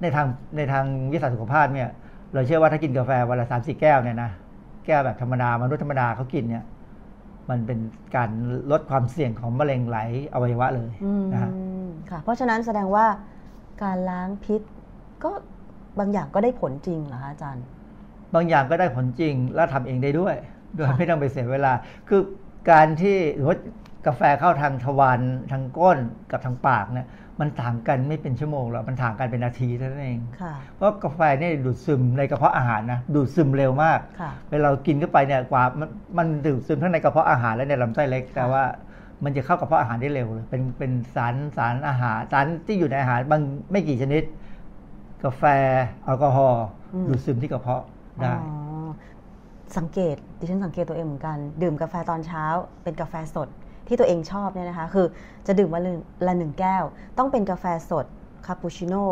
[0.02, 0.28] ในทาง
[0.58, 1.89] ในทางวิทยาศาสตร์สุขภาพเนี่ย
[2.34, 4.32] เราเชื่อว่าถ้ากินกาแฟวันละสามสี่แก้วเนี่ยนะ
[4.86, 6.64] แก้วแบบธรรมดามนุษย์ธรรมดาเขากินเนี่ย
[7.50, 7.80] มันเป็น
[8.16, 8.30] การ
[8.72, 9.98] ลดความเสี่ยงของมะเร็งไหล
[10.34, 11.52] อวัยวะเลยอืมนะฮะ
[12.10, 13.06] ค่ะ เพราะฉะนั้นแสดงว่า
[13.84, 14.62] การล้างพิษ
[15.24, 15.32] ก็
[16.00, 17.64] บางอย่างก็ได้ผลจริงเหรอคะอาจารย์
[18.36, 20.36] บางอย่างก็ได้ผลจริง และทำเองได้ด้วย
[20.76, 21.74] โดยค่ะไม่ต้องไปเสียเวลา
[22.10, 22.22] คือ
[22.72, 23.58] การที่หรือว่า
[24.08, 25.20] กาแฟเข้าทางทวาร
[25.52, 26.00] ทางก้น
[26.32, 27.08] กับทางปากเนี่ย
[27.40, 38.64] มันต่างกันไม่เป็นชั่วโมงหรอกมันต่างกันเป็นนาทีเท่านั้นเองค่ะเพราะกาแฟเนี่ยดูดซึมในกระเพาะอาหารนะดูดซึมเร็วมากค่ะเวลาเรากินเข้าไปเนี่ยกว่ามันมันดูดซึมทั้งในกระเพาะอาหารและในลำไส้เล็ก แต่ว่า
[39.24, 44.24] มันจะเข้ากระเพาะอาหารได้เร็วเลยเป็นเป็นสารสารอาหารสารที่อยู่ในอาหารบางไม่กี่ชนิด
[45.24, 45.44] กาแฟ
[46.04, 47.84] แอลกอฮอล์อืมดูดซึมที่กระเพาะ
[48.22, 48.52] ได้อ๋
[48.86, 48.88] อ
[49.78, 52.46] สังเกตดิฉันสังเกตตัวเองเหมือนกัน ดื่มกาแฟตอนเช้า
[52.84, 53.50] เป็นกาแฟสด
[53.88, 55.06] ที่ตัวเองชอบเนี่ยนะคะ คือ
[55.48, 55.82] จะดื่มวัน
[56.28, 56.84] ละหนึ่งแก้ว
[57.18, 58.06] ต้องเป็นกาแฟสด
[58.46, 59.06] คาปูชิโน่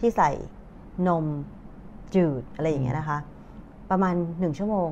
[0.00, 0.30] ที่ใส่
[1.08, 1.24] นม
[2.14, 3.18] จืดอะไรอย่างเงี้ยนะคะ
[3.90, 4.90] ประมาณหนึ่งชั่วโมง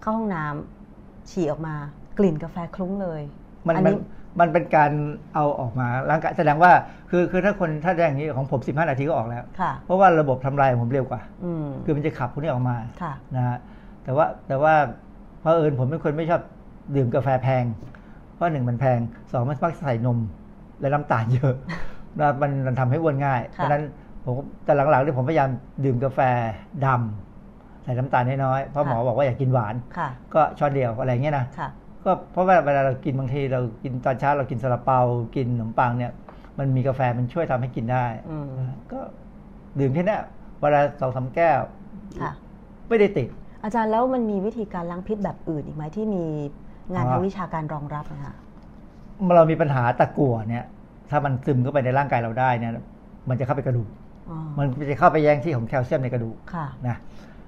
[0.00, 1.74] เข้าห้องน้ำฉี่ออกมา
[2.18, 3.22] กลิ่นกาแฟคลุ้งเลย
[3.66, 3.96] มันอันมันนี้
[4.40, 4.92] มันเป็นการ
[5.34, 6.72] เอาออกมาร่างกายแสดงว่า
[7.10, 13.58] คือคือถ้าคนถ้าได้อย่างนี้ของผม 15 นาทีก็ออกแล้วค่ะเพราะว่าระบบทำลายของผมเร็วกว่าอืมคือมันจะขับพวกนี้ออกมาค่ะนะฮะ
[14.04, 14.74] แต่ว่าแต่ว่า
[15.40, 16.42] เพราะเอิญผมเป็นคนไม่ชอบ
[16.96, 17.64] ดื่มกาแฟแพง
[18.38, 18.98] เพราะหนึ่งมันแพง
[19.32, 20.18] สองมันมักใส่นม
[20.80, 21.54] และน้ำตาลเยอะ
[22.20, 23.82] นะมันมันทำให้อ้วนง่าย เพค่ะราะฉะนั้น
[24.24, 24.34] ผม
[24.64, 25.48] แต่หลังๆที่ผมพยายาม
[25.84, 26.20] ดื่มกาแฟ
[26.86, 31.68] ดำใส่น้ำตาลน้อยๆเพราะหมอบอกว่าอยากกินหวานค่ะก็ช้อนเดียวอะไรเงี้ยนะค่ะ
[32.04, 35.00] ก็เพราะว่าเวลาเรากินบางทีเรากินตอนเช้าเรากินซาลาเปา
[35.36, 36.12] กินขนมปังเนี่ย
[36.58, 38.46] มันมีกาแฟมันช่วยทำให้กินได้อืม
[38.92, 39.00] ก็
[39.78, 40.22] ดื่มแค่เนี้ย
[40.60, 41.60] เวลาสองสามแก้ว
[42.20, 42.32] ค่ะ
[42.88, 43.28] ไม่ได้ติด
[43.64, 46.24] อาจารย์แล้วมันมีวิธีการล้างพิษแบบอื่นอีกไหมที่มี
[46.94, 48.34] งานอ๋อทางวิชาการรองรับนะคะ
[49.36, 50.64] เรามีปัญหาตะกั่วเนี่ย
[51.10, 52.72] ถ้ามันซึมเข้าไปในร่างกายเราได้เนี่ย
[53.28, 53.88] มันจะเข้าไปกระดูก
[54.30, 56.96] อ๋อมันจะเข้าไปแย่งที่ของแคลเซียมในกระดูกค่ะนะ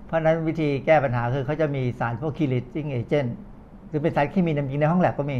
[0.06, 3.36] เพราะฉะนั้นวิธีแก้ปัญหาคือเขาจะมีสารพวกคิลิซิงเอเจนต์
[3.90, 5.38] คือเป็นสารเคมีจริงๆในห้องแลบก็มี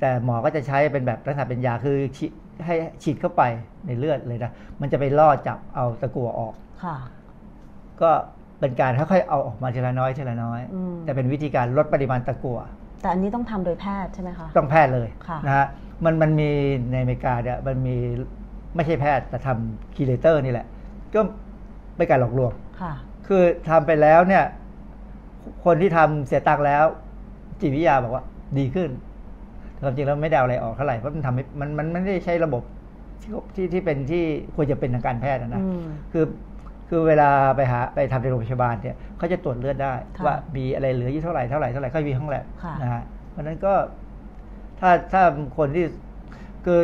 [0.00, 2.32] แต่หมอก็จะใช้เป็นแบบลักษณะเป็นยาคือฉีด
[2.64, 3.42] ให้ฉีดเข้าไป
[3.86, 6.54] ในเลือดเลยนะ มันจะไปล่อจับเอาตะกั่วออก
[6.84, 6.96] ค่ะ
[8.02, 8.10] ก็
[8.60, 12.58] เป็นการค่อยๆเอาออกมาทีละน้อยทีละน้อยอืมแต่เป็นวิธีการลดปริมาณตะกั่ว
[13.04, 15.66] แต่อันนี้ต้องทำโดยแพทย์ใช่ไหมคะ ต้องแพทย์เลยค่ะนะฮะ
[16.04, 16.50] มันมันมี
[16.92, 17.96] ในอเมริกาเนี่ยมันมี
[18.74, 20.66] ไม่ใช่แพทย์แต่ทำ chelator นี่แหละ
[21.14, 21.20] ก็
[21.96, 22.92] เป็นการหลอกลวงค่ะ
[23.26, 24.44] คือทำไปแล้วเนี่ย
[25.64, 26.84] คนที่ทำเสียตังค์แล้ว
[27.60, 28.24] จิตวิทยาบอกว่า
[28.58, 28.90] ดีขึ้น
[29.82, 32.62] ความจริงแล้วไม่ได้เอาอะไรออกเท่าไหร่เพราะมันทำให้มันมันมันไม่ได้ใช้ระบบ
[33.22, 34.24] ที่ที่ที่เป็นที่
[34.54, 36.24] ควรจะเป็นทางการแพทย์นะนะอืมคือ
[36.96, 43.74] คือเวลาไปหาไปทำในโรงพยาบาลเนี่ยเขาจะตรวจเลือดได้ ค่ะว่ามีอะไรเหลืออยู่เท่าไหร่เท่าไหร่เท่าไหร่ก็มีห้องแล็บค่ะ นะฮะเพราะฉะนั้นก็
[44.80, 45.22] ถ้าถ้า
[45.58, 45.84] คนที่
[46.64, 46.78] คือ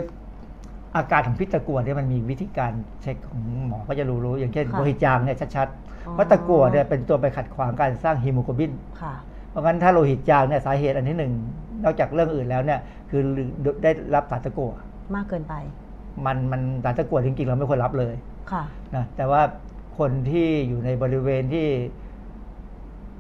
[0.96, 5.68] อาการของพิษตะกั่วเนี่ยมันมีวิธีการเช็คของหมอก็จะรู้รู้อย่างเช่นค่ะโลหิตจางเนี่ยชัด
[6.12, 9.14] เพราะตะกั่วเนี่ยเป็นตัวไปขัดขวางการสร้างฮีโมโกลบิน ค่ะ
[9.50, 11.32] เพราะงั้นถ้าโลหิตจางเนี่ยสาเหตุอันที่หนึ่ง
[11.84, 12.80] นอกจากเรื่องอื่นแล้วเนี่ย
[13.10, 13.22] คือ
[13.82, 14.72] ได้รับสารตะกั่ว
[15.14, 15.54] มากเกินไป
[16.26, 18.14] มันมันสารตะกั่วจริงๆเราไม่ควรรับเลย
[18.52, 18.62] ค่ะ
[18.96, 19.40] นะแต่ว่า
[19.98, 21.68] คนที่อยู่ในบริเวณที่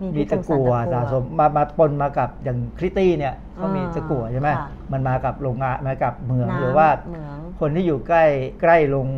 [0.00, 8.24] มีมีตะกั่วสะสมมามาปนมากับอย่างคริตตี้เนี่ยเขามีตะกั่วใช่ไหมค่ะมันมากับโรงงานมากับเหมืองน้ำหรือว่าเหมืองคนที่อยู่ใกล้
[8.62, 9.08] ใกล้โรง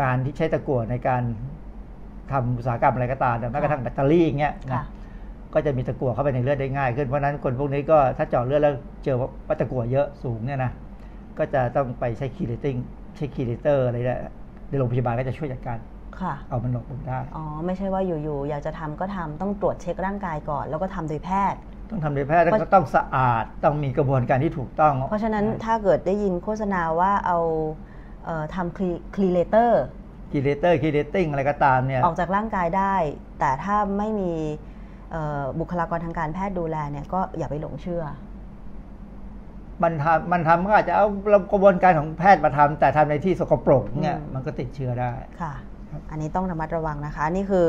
[0.00, 1.22] งานที่ใช้ตะกั่วในการ
[2.32, 4.84] ทำอุตสาหกรรมอะไรก็ตามแต่แม้กระทั่งแบตเตอรี่อย่างเงี้ยนะค่ะ
[5.54, 8.74] ก็จะมีตะกั่วเข้าไปในเลือดได้ง่ายขึ้นเพราะฉะนั้นคนพวกนี้ก็ถ้าเจาะเลือดแล้ว
[9.04, 10.70] เจอว่าตะกั่วเยอะสูงเนี่ยนะ
[11.38, 12.76] ก็จะต้องไปใช้ chelating
[13.16, 14.20] ใช้ chelator อะไรเนี่ย
[14.68, 15.78] ในโรงพยาบาลก็จะช่วยจัดการ
[16.22, 21.58] ค่ะ เอามันออกได้ อ๋อ ไม่ใช่ว่าอยู่ๆ อยากจะทำก็ทำต้องตรวจเช็คร่างกายก่อน แล้วก็ทำโดยแพทย์
[21.90, 27.38] ต้องทำโดยแพทย์แล้วก็ต้องสะอาดต้องมีกระบวนการที่ถูกต้อง เพราะฉะนั้นถ้าเกิดได้ยินโฆษณาว่าเอา
[28.24, 28.76] เอ่อทำ
[29.14, 29.82] chelator
[30.32, 32.94] chelator chelating อะไรก็ตามเนี่ยออกจากร่างกายได้
[33.40, 34.32] แต่ถ้าไม่มี
[35.12, 38.04] เอ่อบุคลากรทางการแพทย์ดูแลเนี่ยก็อย่าไปหลงเชื่อ
[39.82, 41.06] มันทำมันทำก็อาจจะเอา
[41.52, 45.12] กระบวนการของแพทย์มาทำแต่ทำในที่สกปรกเนี่ยอืมมันก็ติดเชื้อได้
[45.42, 45.54] ค่ะ
[46.10, 47.66] อันนี้ต้องระมัดระวังนะคะ นี่คือ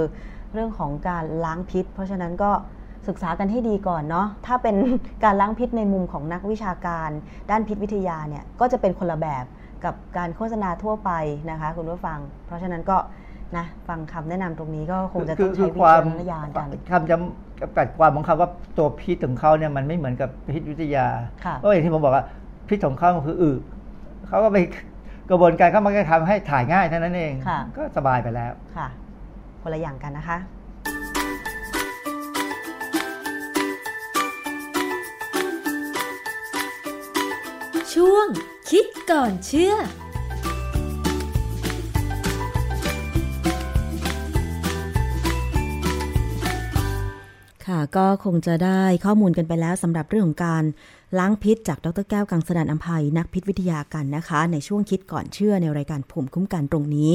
[0.53, 2.51] เรื่องของการล้างพิษ เพราะฉะนั้นก็
[3.07, 4.75] ศึกษากันให้ดีก่อนเนาะถ้าเป็น
[5.23, 7.09] การล้างพิษในมุมของนักวิชาการ
[7.51, 9.45] ด้านพิษวิทยาเนี่ยก็จะเป็นคนละแบบ
[9.85, 11.11] กับการโฆษณาทั่วไป
[11.51, 12.97] นะคะ คุณผู้ฟัง เพราะฉะนั้นก็
[13.57, 21.07] นะฟังคำแนะนำตรงนี้ก็คงจะต้องใช้วิจารณญาณกันคำจำกัดความของคำว่าตัวพิษของเขาเนี่ยมันไม่เหมือนกับพิษวิทยา
[21.45, 22.25] ค่ะเพราะอย่างที่ผมบอกว่า
[22.69, 23.51] พิษของเขามันคืออึ
[24.27, 24.57] เขาก็ไป
[25.29, 28.87] กระบวนการเขามันก็ทำให้ถ่ายง่ายเท่านั้นเองค่ะ ก็สบายไปแล้ว ค่ะ
[29.61, 30.37] คนละอย่างกันนะคะ
[37.93, 38.27] ช่วง
[38.69, 39.73] คิดก่อนเชื่อ
[47.95, 50.63] ก็คงจะได้ข้อมูลกันไปแล้วสำหรับเรื่องของการ
[51.17, 57.13] ล้างพิษจากดรแก้วกังสดานอัมภัยนักพิษวิทยากันนะคะ ในช่วงคิดก่อนเชื่อในรายการภูมิคุ้มกันตรงนี้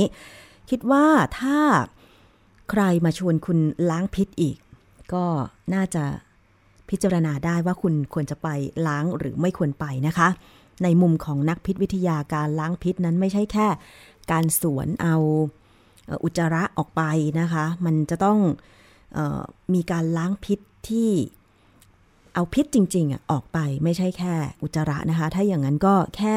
[0.71, 1.07] คิดว่า
[1.39, 1.59] ถ้า
[2.71, 3.59] ใครมาชวนคุณ
[3.91, 4.57] ล้างพิษอีก
[5.13, 5.25] ก็
[5.75, 6.05] น่าจะ
[6.89, 8.49] พิจารณาได้ว่าคุณควรจะไป
[8.87, 10.29] ล้างหรือไม่ควรไปนะคะ
[10.83, 13.67] ในมุมของนักพิษวิทยาการล้างพิษนั้นไม่ใช่แค่
[14.31, 15.17] การสวนเอา
[16.25, 17.03] อุจจาระออกไป
[17.41, 18.39] นะคะ มันจะต้อง
[19.75, 20.59] มีการล้างพิษ
[20.89, 21.11] ที่
[22.35, 26.37] เอาพิษจริงๆออกไปไม่ใช่แค่อุจจาระนะคะ ถ้าอย่างนั้นก็แค่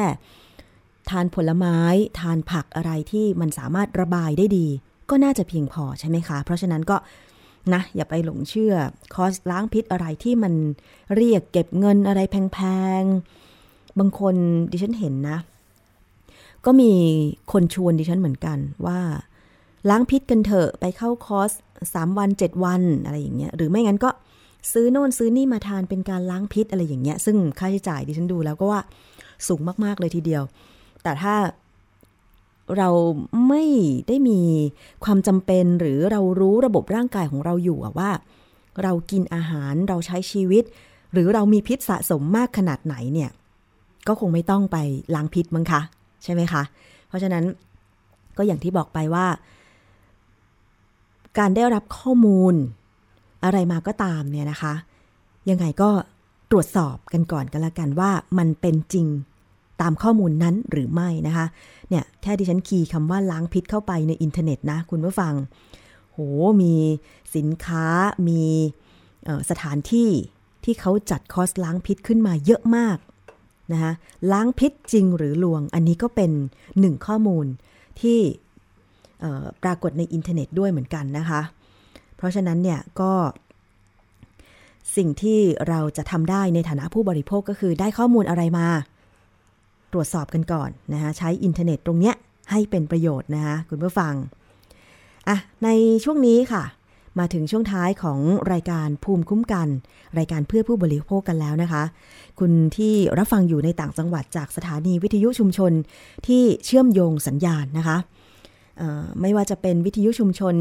[1.10, 1.78] ทานผลไม้
[2.20, 4.66] ทานผักอะไรที่มันสามารถระบายได้ดี
[5.10, 6.96] ก็น่าจะเพียงพอใช่ไหมคะ เพราะฉะนั้นก็
[7.72, 8.74] นะอย่าไปหลงเชื่อ
[9.14, 10.54] คอร์สล้างพิษอะไรที่มัน
[11.16, 12.58] เรียกเก็บเงินอะไรแพ
[13.00, 14.34] งๆ บางคน
[14.70, 15.38] ดิฉันเห็นนะ
[16.64, 16.92] ก็มี
[17.52, 19.00] คนชวนดิฉันเหมือนกันว่า
[19.88, 21.52] ล้างพิษกันเถอะไปเข้าคอร์ส
[21.94, 24.10] สามวันเจ็ดวันอะไรอย่างเงี้ยหรือไม่งั้นก็
[24.72, 28.80] ซื้อโน่นซื้อนี่มาทานเป็นการล้างพิษอะไรอย่างเงี้ย ซึ่งค่าใช้จ่ายดิฉันดูแล้วก็ว่า
[29.48, 30.42] สูงมากๆเลยทีเดียว
[31.02, 31.34] แต่ถ้า
[32.76, 32.88] เรา
[33.48, 33.64] ไม่
[34.08, 34.40] ได้มี
[35.04, 38.10] ความจำเป็นหรือเรารู้ระบบร่างกายของเราอยู่ว่า
[38.82, 40.64] เรากินอาหารเราใช้ชีวิต
[41.12, 43.30] หรือเรามีพิษสะสมมากขนาดไหนเนี่ย
[44.08, 44.76] ก็คงไม่ต้องไป
[45.14, 45.80] ล้างพิษมั้งคะ
[46.24, 46.62] ใช่ไหมคะ
[47.08, 47.44] เพราะฉะนั้น
[48.38, 49.26] ก็อย่างที่บอกไปว่า
[51.38, 52.54] การได้รับข้อมูล
[53.44, 54.74] อะไรมาก็ตามเนี่ยนะคะ
[55.50, 55.90] ยังไงก็
[56.50, 59.06] ตรวจสอบกันก่อนกันละกันว่ามันเป็นจริง
[59.80, 61.46] ตามข้อมูลนั้นหรือไม่นะคะ
[61.88, 65.34] เนี่ยแค่ดิฉันคีย์คำว่าล้างพิษเข้าไปในอินเทอร์เน็ตนะ คุณผู้ฟัง
[66.12, 66.18] โห
[66.62, 66.74] มี
[67.36, 67.86] สินค้า
[68.28, 68.42] มี
[69.50, 70.10] สถานที่
[70.64, 72.98] ที่เขาจัดคอร์สล้างพิษขึ้นมาเยอะมาก
[73.72, 73.92] นะคะ
[74.32, 76.30] ล้างพิษจริงหรือลวง อันนี้ก็เป็น
[76.80, 77.46] หนึ่งข้อมูล
[78.00, 78.18] ที่
[79.62, 81.40] ปรากฏในอินเทอร์เน็ตด้วยเหมือนกันนะคะ
[82.16, 83.12] เพราะฉะนั้นเนี่ยก็
[84.96, 88.68] สิ่งที่เราจะทำได้ในฐานะผู้บริโภคก็คือได้ข้อมูลอะไรมา
[89.92, 92.14] ตรวจสอบกันก่อนนะคะใช้อินเทอร์เน็ตตรงเนี้ย
[92.50, 94.14] ให้เป็นประโยชน์นะคะคุณผู้ฟัง
[95.28, 95.68] อะใน
[96.04, 96.64] ช่วงนี้ค่ะ
[97.18, 98.18] มาถึงช่วงท้ายของ
[98.52, 99.68] รายการภูมิคุ้มกัน
[100.18, 101.82] รายการเพื่อผู้บริโภคกันแล้วนะคะ
[102.40, 105.72] คุณที่รับฟังอยู่ในต่างจังหวัดจากสถานีวิทยุชุมชน
[106.26, 107.96] ที่เชื่อมโยงสัญญาณนะคะ
[109.20, 110.54] ไม่ว่าจะเป็นวิทยุชุมชน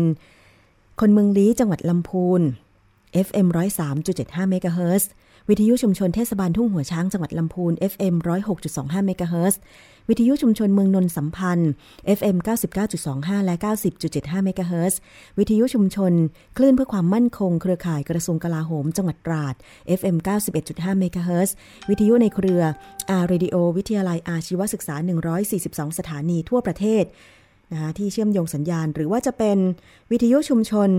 [1.00, 2.42] คนเมืองลี้จังหวัดลำพูน
[3.28, 3.48] FM
[3.96, 5.10] 103.75เมกะเฮิรตซ์
[5.50, 8.16] วิทยุชุมชนเทศบาลทุ่งหัวช้างจังหวัดลำพูน FM
[8.62, 9.60] 106.25เมกะเฮิรตซ์
[10.10, 11.72] วิทยุชุมชนเมืองนนสัมพันธ์
[12.18, 12.38] FM
[12.92, 13.56] 99.25 และ
[14.02, 15.00] 90.75เมกะเฮิรตซ์
[15.38, 16.14] วิทยุชุมชน
[16.58, 19.56] คลื่นเพื่อความมั่นคง เครือข่ายกระทรวงกลาโหม จังหวัดตราด
[20.00, 20.16] FM
[20.58, 21.56] 91.5เมกะเฮิรตซ์
[21.90, 22.62] วิทยุในเครือ
[23.10, 24.96] R Radio วิทยาลัยอาชีวศึกษา
[25.48, 27.04] 142 สถานีทั่วประเทศ
[27.72, 29.58] นะคะที่เชื่อมโยงสัญญาณ หรือว่าจะเป็น
[30.12, 30.90] วิทยุชุมชน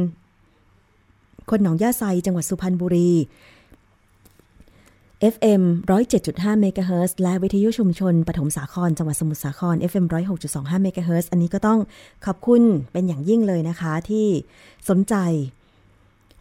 [1.51, 3.11] คนหนองย่าไซจังหวัดสุพรรณบุรี
[5.35, 5.63] FM
[6.13, 10.07] 107.5เมกะเฮิรตซ์และวิทยุชุมชนปฐมสาคร จังหวัดสมุทรสาคร FM
[10.45, 11.79] 106.25เมกะเฮิรตซ์อันนี้ก็ต้อง
[12.27, 12.63] ขอบคุณ
[12.93, 14.27] เป็นอย่างยิ่งเลยนะคะที่
[14.89, 15.15] สนใจ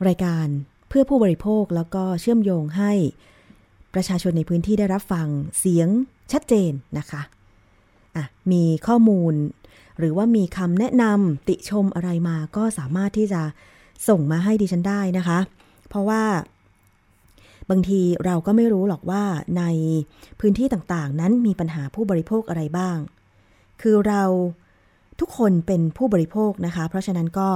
[0.08, 0.48] รายการ
[0.90, 2.92] เพื่อผู้บริโภคแล้วก็เชื่อมโยงให้
[3.94, 5.28] ประชาชนในพื้นที่ได้รับฟัง
[5.60, 5.88] เสียง
[6.32, 7.22] ชัดเจนนะคะ
[8.16, 9.34] อะมีข้อมูล
[10.00, 13.41] หรือว่ามีคำแนะนำติชมอะไรมาก็สามารถที่จะ
[14.08, 15.39] ส่งมาให้ดิฉันได้นะคะ
[15.89, 16.24] เพราะว่า
[17.70, 19.24] บางทีเราก็ไม่รู้หรอกว่า
[19.58, 19.64] ใน
[20.39, 22.98] พื้นที่ต่างๆ นั้นมีปัญหาผู้บริโภคอะไรบ้าง
[23.82, 24.24] คือเรา
[25.20, 27.50] ทุกคนเป็นผู้บริโภคนะคะ เพราะฉะนั้นก็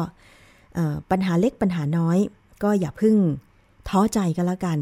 [1.12, 2.18] ปัญหาเล็กปัญหาน้อย
[2.64, 3.16] ก็อย่าพึ่ง
[3.90, 4.78] ท้อใจกันละกัน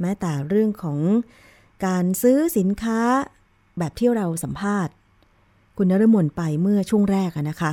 [0.00, 0.98] แม้แต่เรื่องของ
[1.86, 3.00] การซื้อสินค้า
[3.78, 4.94] แบบที่เราสัมภาษณ์
[5.76, 7.72] คุณนรมนไปเมื่อช่วงแรกนะคะ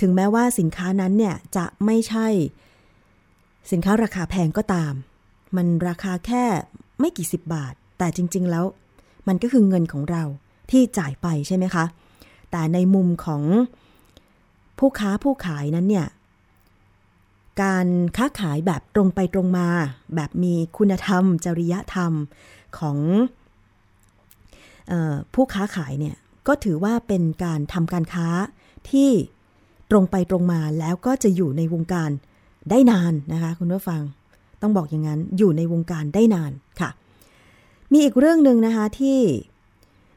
[0.00, 2.26] ถึงแม้ว่าสินค้านั้นเนี่ยจะไม่ใช่
[3.70, 4.92] สินค้าราคาแพงก็ตาม
[5.56, 6.44] มันราคาแค่
[7.00, 8.64] ไม่กี่สิบบาท แต่จริง ๆ แล้ว
[9.28, 10.22] มันก็คือเงินของเรา
[10.70, 11.84] ที่จ่ายไปใช่ไหมคะ
[12.50, 13.42] แต่ในมุมของ
[14.78, 16.06] ผู้ค้าผู้ขายนั้นเนี่ย
[17.62, 19.68] การค้าขายแบบตรงไปตรงมา
[20.14, 22.12] แบบมีคุณธรรม จริยธรรม
[22.78, 22.98] ของ
[25.34, 26.16] ผู้ค้าขายเนี่ย
[26.46, 28.28] ก็ถือว่าเป็นการทำการค้า
[28.90, 29.10] ที่
[29.90, 32.10] ตรงไปตรงมาแล้วก็จะอยู่ในวงการ
[32.70, 34.02] ได้นานนะคะคุณผู้ฟัง
[34.62, 36.90] ต้องบอกอย่างนั้นอยู่ในวงการได้นานค่ะ
[37.92, 39.20] มีอีกเรื่องหนึ่งนะคะที่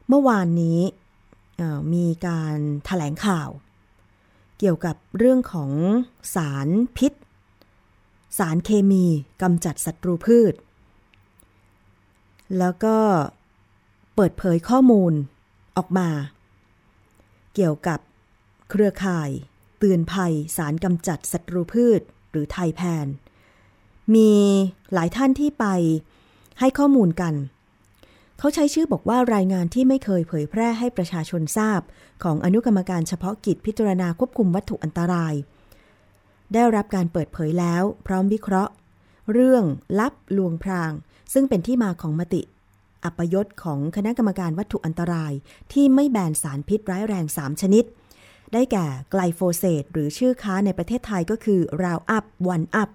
[0.08, 0.80] เมื่อวานนี้
[1.94, 3.50] มีการถแถลงข่าว
[4.60, 5.72] เกี่ยวกับเรื่องของ
[6.36, 6.68] สาร
[6.98, 7.14] พิษ
[8.38, 9.06] สารเคมี
[9.42, 10.54] กำจัดศัตรูพืช
[12.60, 12.98] แล้วก็
[14.22, 15.14] เปิดเผยข้อมูล
[15.78, 16.10] ออกมา
[17.56, 18.00] เกี่ยวกับ
[18.70, 19.30] เครือข่าย
[19.80, 22.02] เตือนภัยสารกำจัดศัตรูพืช
[22.32, 23.08] หรือไทยแพน
[24.16, 24.34] มี
[24.94, 25.66] หลายท่านที่ไป
[26.60, 27.34] ให้ข้อมูลกัน
[28.40, 31.82] เขาใช้ชื่อบอกว่ารายงานที่ไม่เคยเผยแพร่ให้ประชาชนทราบ
[32.24, 35.34] ของอนุกรรมการเฉพาะกิจพิจารณาควบคุมวัตถุอันตราย
[36.54, 38.74] ได้รับการเปิดเผยแล้ว พร้อมวิเคราะห์
[39.32, 39.64] เรื่อง
[40.00, 40.92] ลับลวงพราง
[41.34, 42.44] ซึ่งเป็นที่มาของมติ
[43.06, 45.34] อัปยศของคณะกรรมการวัตถุอันตราย
[45.74, 47.84] ที่ไม่แบนสารพิษร้ายแรง 3 ชนิด
[48.54, 52.90] ได้แก่ไกลโฟเซตหรือชื่อค้าในประเทศไทยก็คือ Roundup Roundup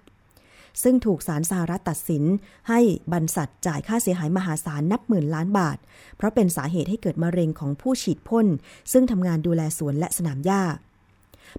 [0.83, 2.23] ซึ่งถูกศาลสหรัฐตัดสิน
[2.69, 2.79] ให้
[3.11, 5.77] บรรษัทจ่ายค่าเสียหายมหาศาลนับหมื่นล้านบาท
[6.17, 8.47] เพราะเป็นสาเหตุให้เกิดมะเร็งของผู้ฉีดพ่น
[8.91, 10.63] ซึ่งทำงานดูแลสวนและสนามหญ้า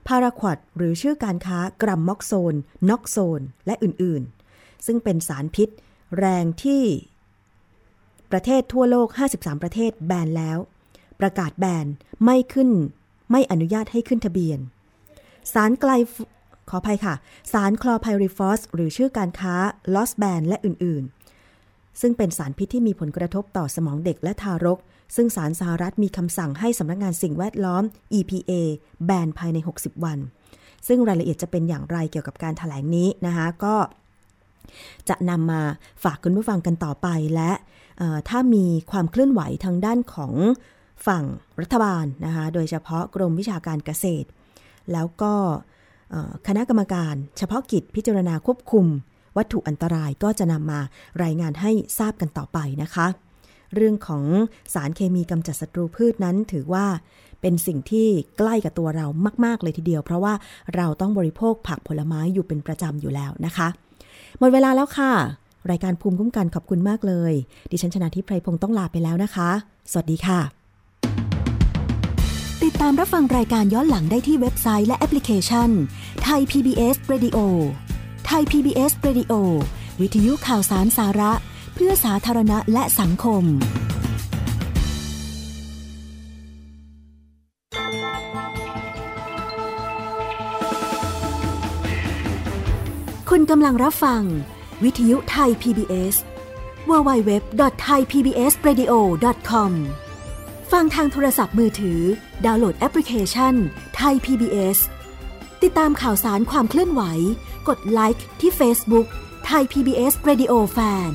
[0.06, 2.54] พาราควดหรือชื่อการค้ากรัมม็อกโซน
[2.90, 5.68] น็อกโซน และอื่นๆ ซึ่งเป็นสารพิษ
[6.18, 6.82] แรงที่
[8.32, 10.58] ประเทศทั่วโลก 53 ประเทศแบนแล้ว
[11.20, 11.86] ประกาศแบน
[12.24, 12.70] ไม่ขึ้น
[13.30, 14.58] ไม่อนุญาตให้ขึ้นทะเบียน
[15.52, 15.90] สารไกล
[16.70, 17.14] ขออภัยค่ะ
[17.52, 19.54] สารคลอไพริฟอสหรือชื่อการค้า
[19.94, 24.78] ลอสแบนและอื่นๆ ซึ่งเป็นสารพิษที่มีผลกระทบต่อสมองเด็กและทารก
[25.16, 27.82] ซึ่งสารสหรัฐมีคำสั่งให้สำนักงานสิ่งแวดล้อม
[28.18, 28.52] EPA
[29.04, 30.18] แบนภายใน 60 วัน
[30.88, 33.76] ซึ่งรายละเอียดจะเป็นอย่างไรเกี่ยวกับการถแถลงนี้นะคะก็
[35.08, 35.60] จะนำมา
[36.04, 37.50] ฝากคุณผู้ฟังกันต่อไปและ
[38.28, 40.32] ถ้ามีความเคลื่อนไหวทางด้านของ
[41.06, 41.24] ฝั่ง
[41.62, 44.28] รัฐบาลนะคะ โดยเฉพาะกรมวิชาการเกษตร
[44.92, 45.34] แล้วก็
[46.46, 48.86] คณะกรรมการเฉพาะกิจพิจารณาควบคุม
[49.36, 50.80] วัตถุอันตรายก็จะนำมา
[51.22, 53.06] รายงานให้ทราบกันต่อไปนะคะ
[53.74, 54.24] เรื่องของ
[54.74, 56.86] สารเคมีกำจัดศัตรูพืชนั้นถือว่า
[57.40, 59.06] เป็นสิ่งที่ใกล้กับตัวเรา
[59.44, 60.34] มาก ๆ เลยทีเดียว เพราะว่า
[60.76, 63.68] เราต้องบริโภคผักผลไม้อยู่เป็นประจำอยู่แล้วนะคะ
[64.38, 65.12] หมดเวลาแล้วค่ะ
[65.70, 67.32] รายการภูมิคุ้มกันขอบคุณมากเลย
[67.70, 69.50] ดิฉันชนะทิพไพรพงศ์ต้องลาไปแล้วนะคะ
[69.90, 70.40] สวัสดีค่ะ
[72.62, 75.70] ติดตามรับฟังรายการย้อนหลังได้ที่เว็บไซต์และแอปพลิเคชัน
[76.22, 77.38] ไทย PBS Radio
[78.26, 79.32] ไทย PBS Radio
[80.00, 81.32] วิทยุข่าวสารสาระ
[81.74, 83.44] เพื่อสาธารณะและสังคม
[93.30, 94.22] คุณกำลังรับฟัง
[94.84, 96.16] วิทยุไทย PBS
[96.90, 99.72] www.thaipbsradio.com
[100.72, 102.00] ฟังทางโทรศัพท์มือถือ
[102.46, 103.54] ดาวน์โหลดแอปพลิเคชัน
[103.96, 104.78] ไทย PBS
[105.62, 107.02] ติดตามข่าวสารความเคลื่อนไหว
[107.68, 109.06] กดไลค์ที่ Facebook
[109.46, 111.12] ไทย PBS Radio Fan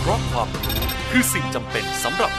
[0.00, 0.74] เพราะความรู้
[1.10, 1.86] คือสิ่งจำเป็น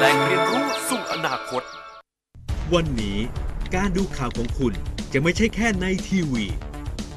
[0.00, 1.62] แหล่งเรียนรู้สู่อนาคต
[2.74, 3.18] วันนี้
[3.74, 4.72] การดูข่าวของคุณ
[5.12, 6.44] จะไม่ใช่แค่ในทีวี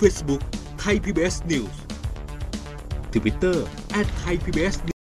[0.00, 0.42] Facebook
[0.82, 1.76] Thai PBS News
[3.12, 3.58] Twitter
[4.22, 4.76] @thaipbs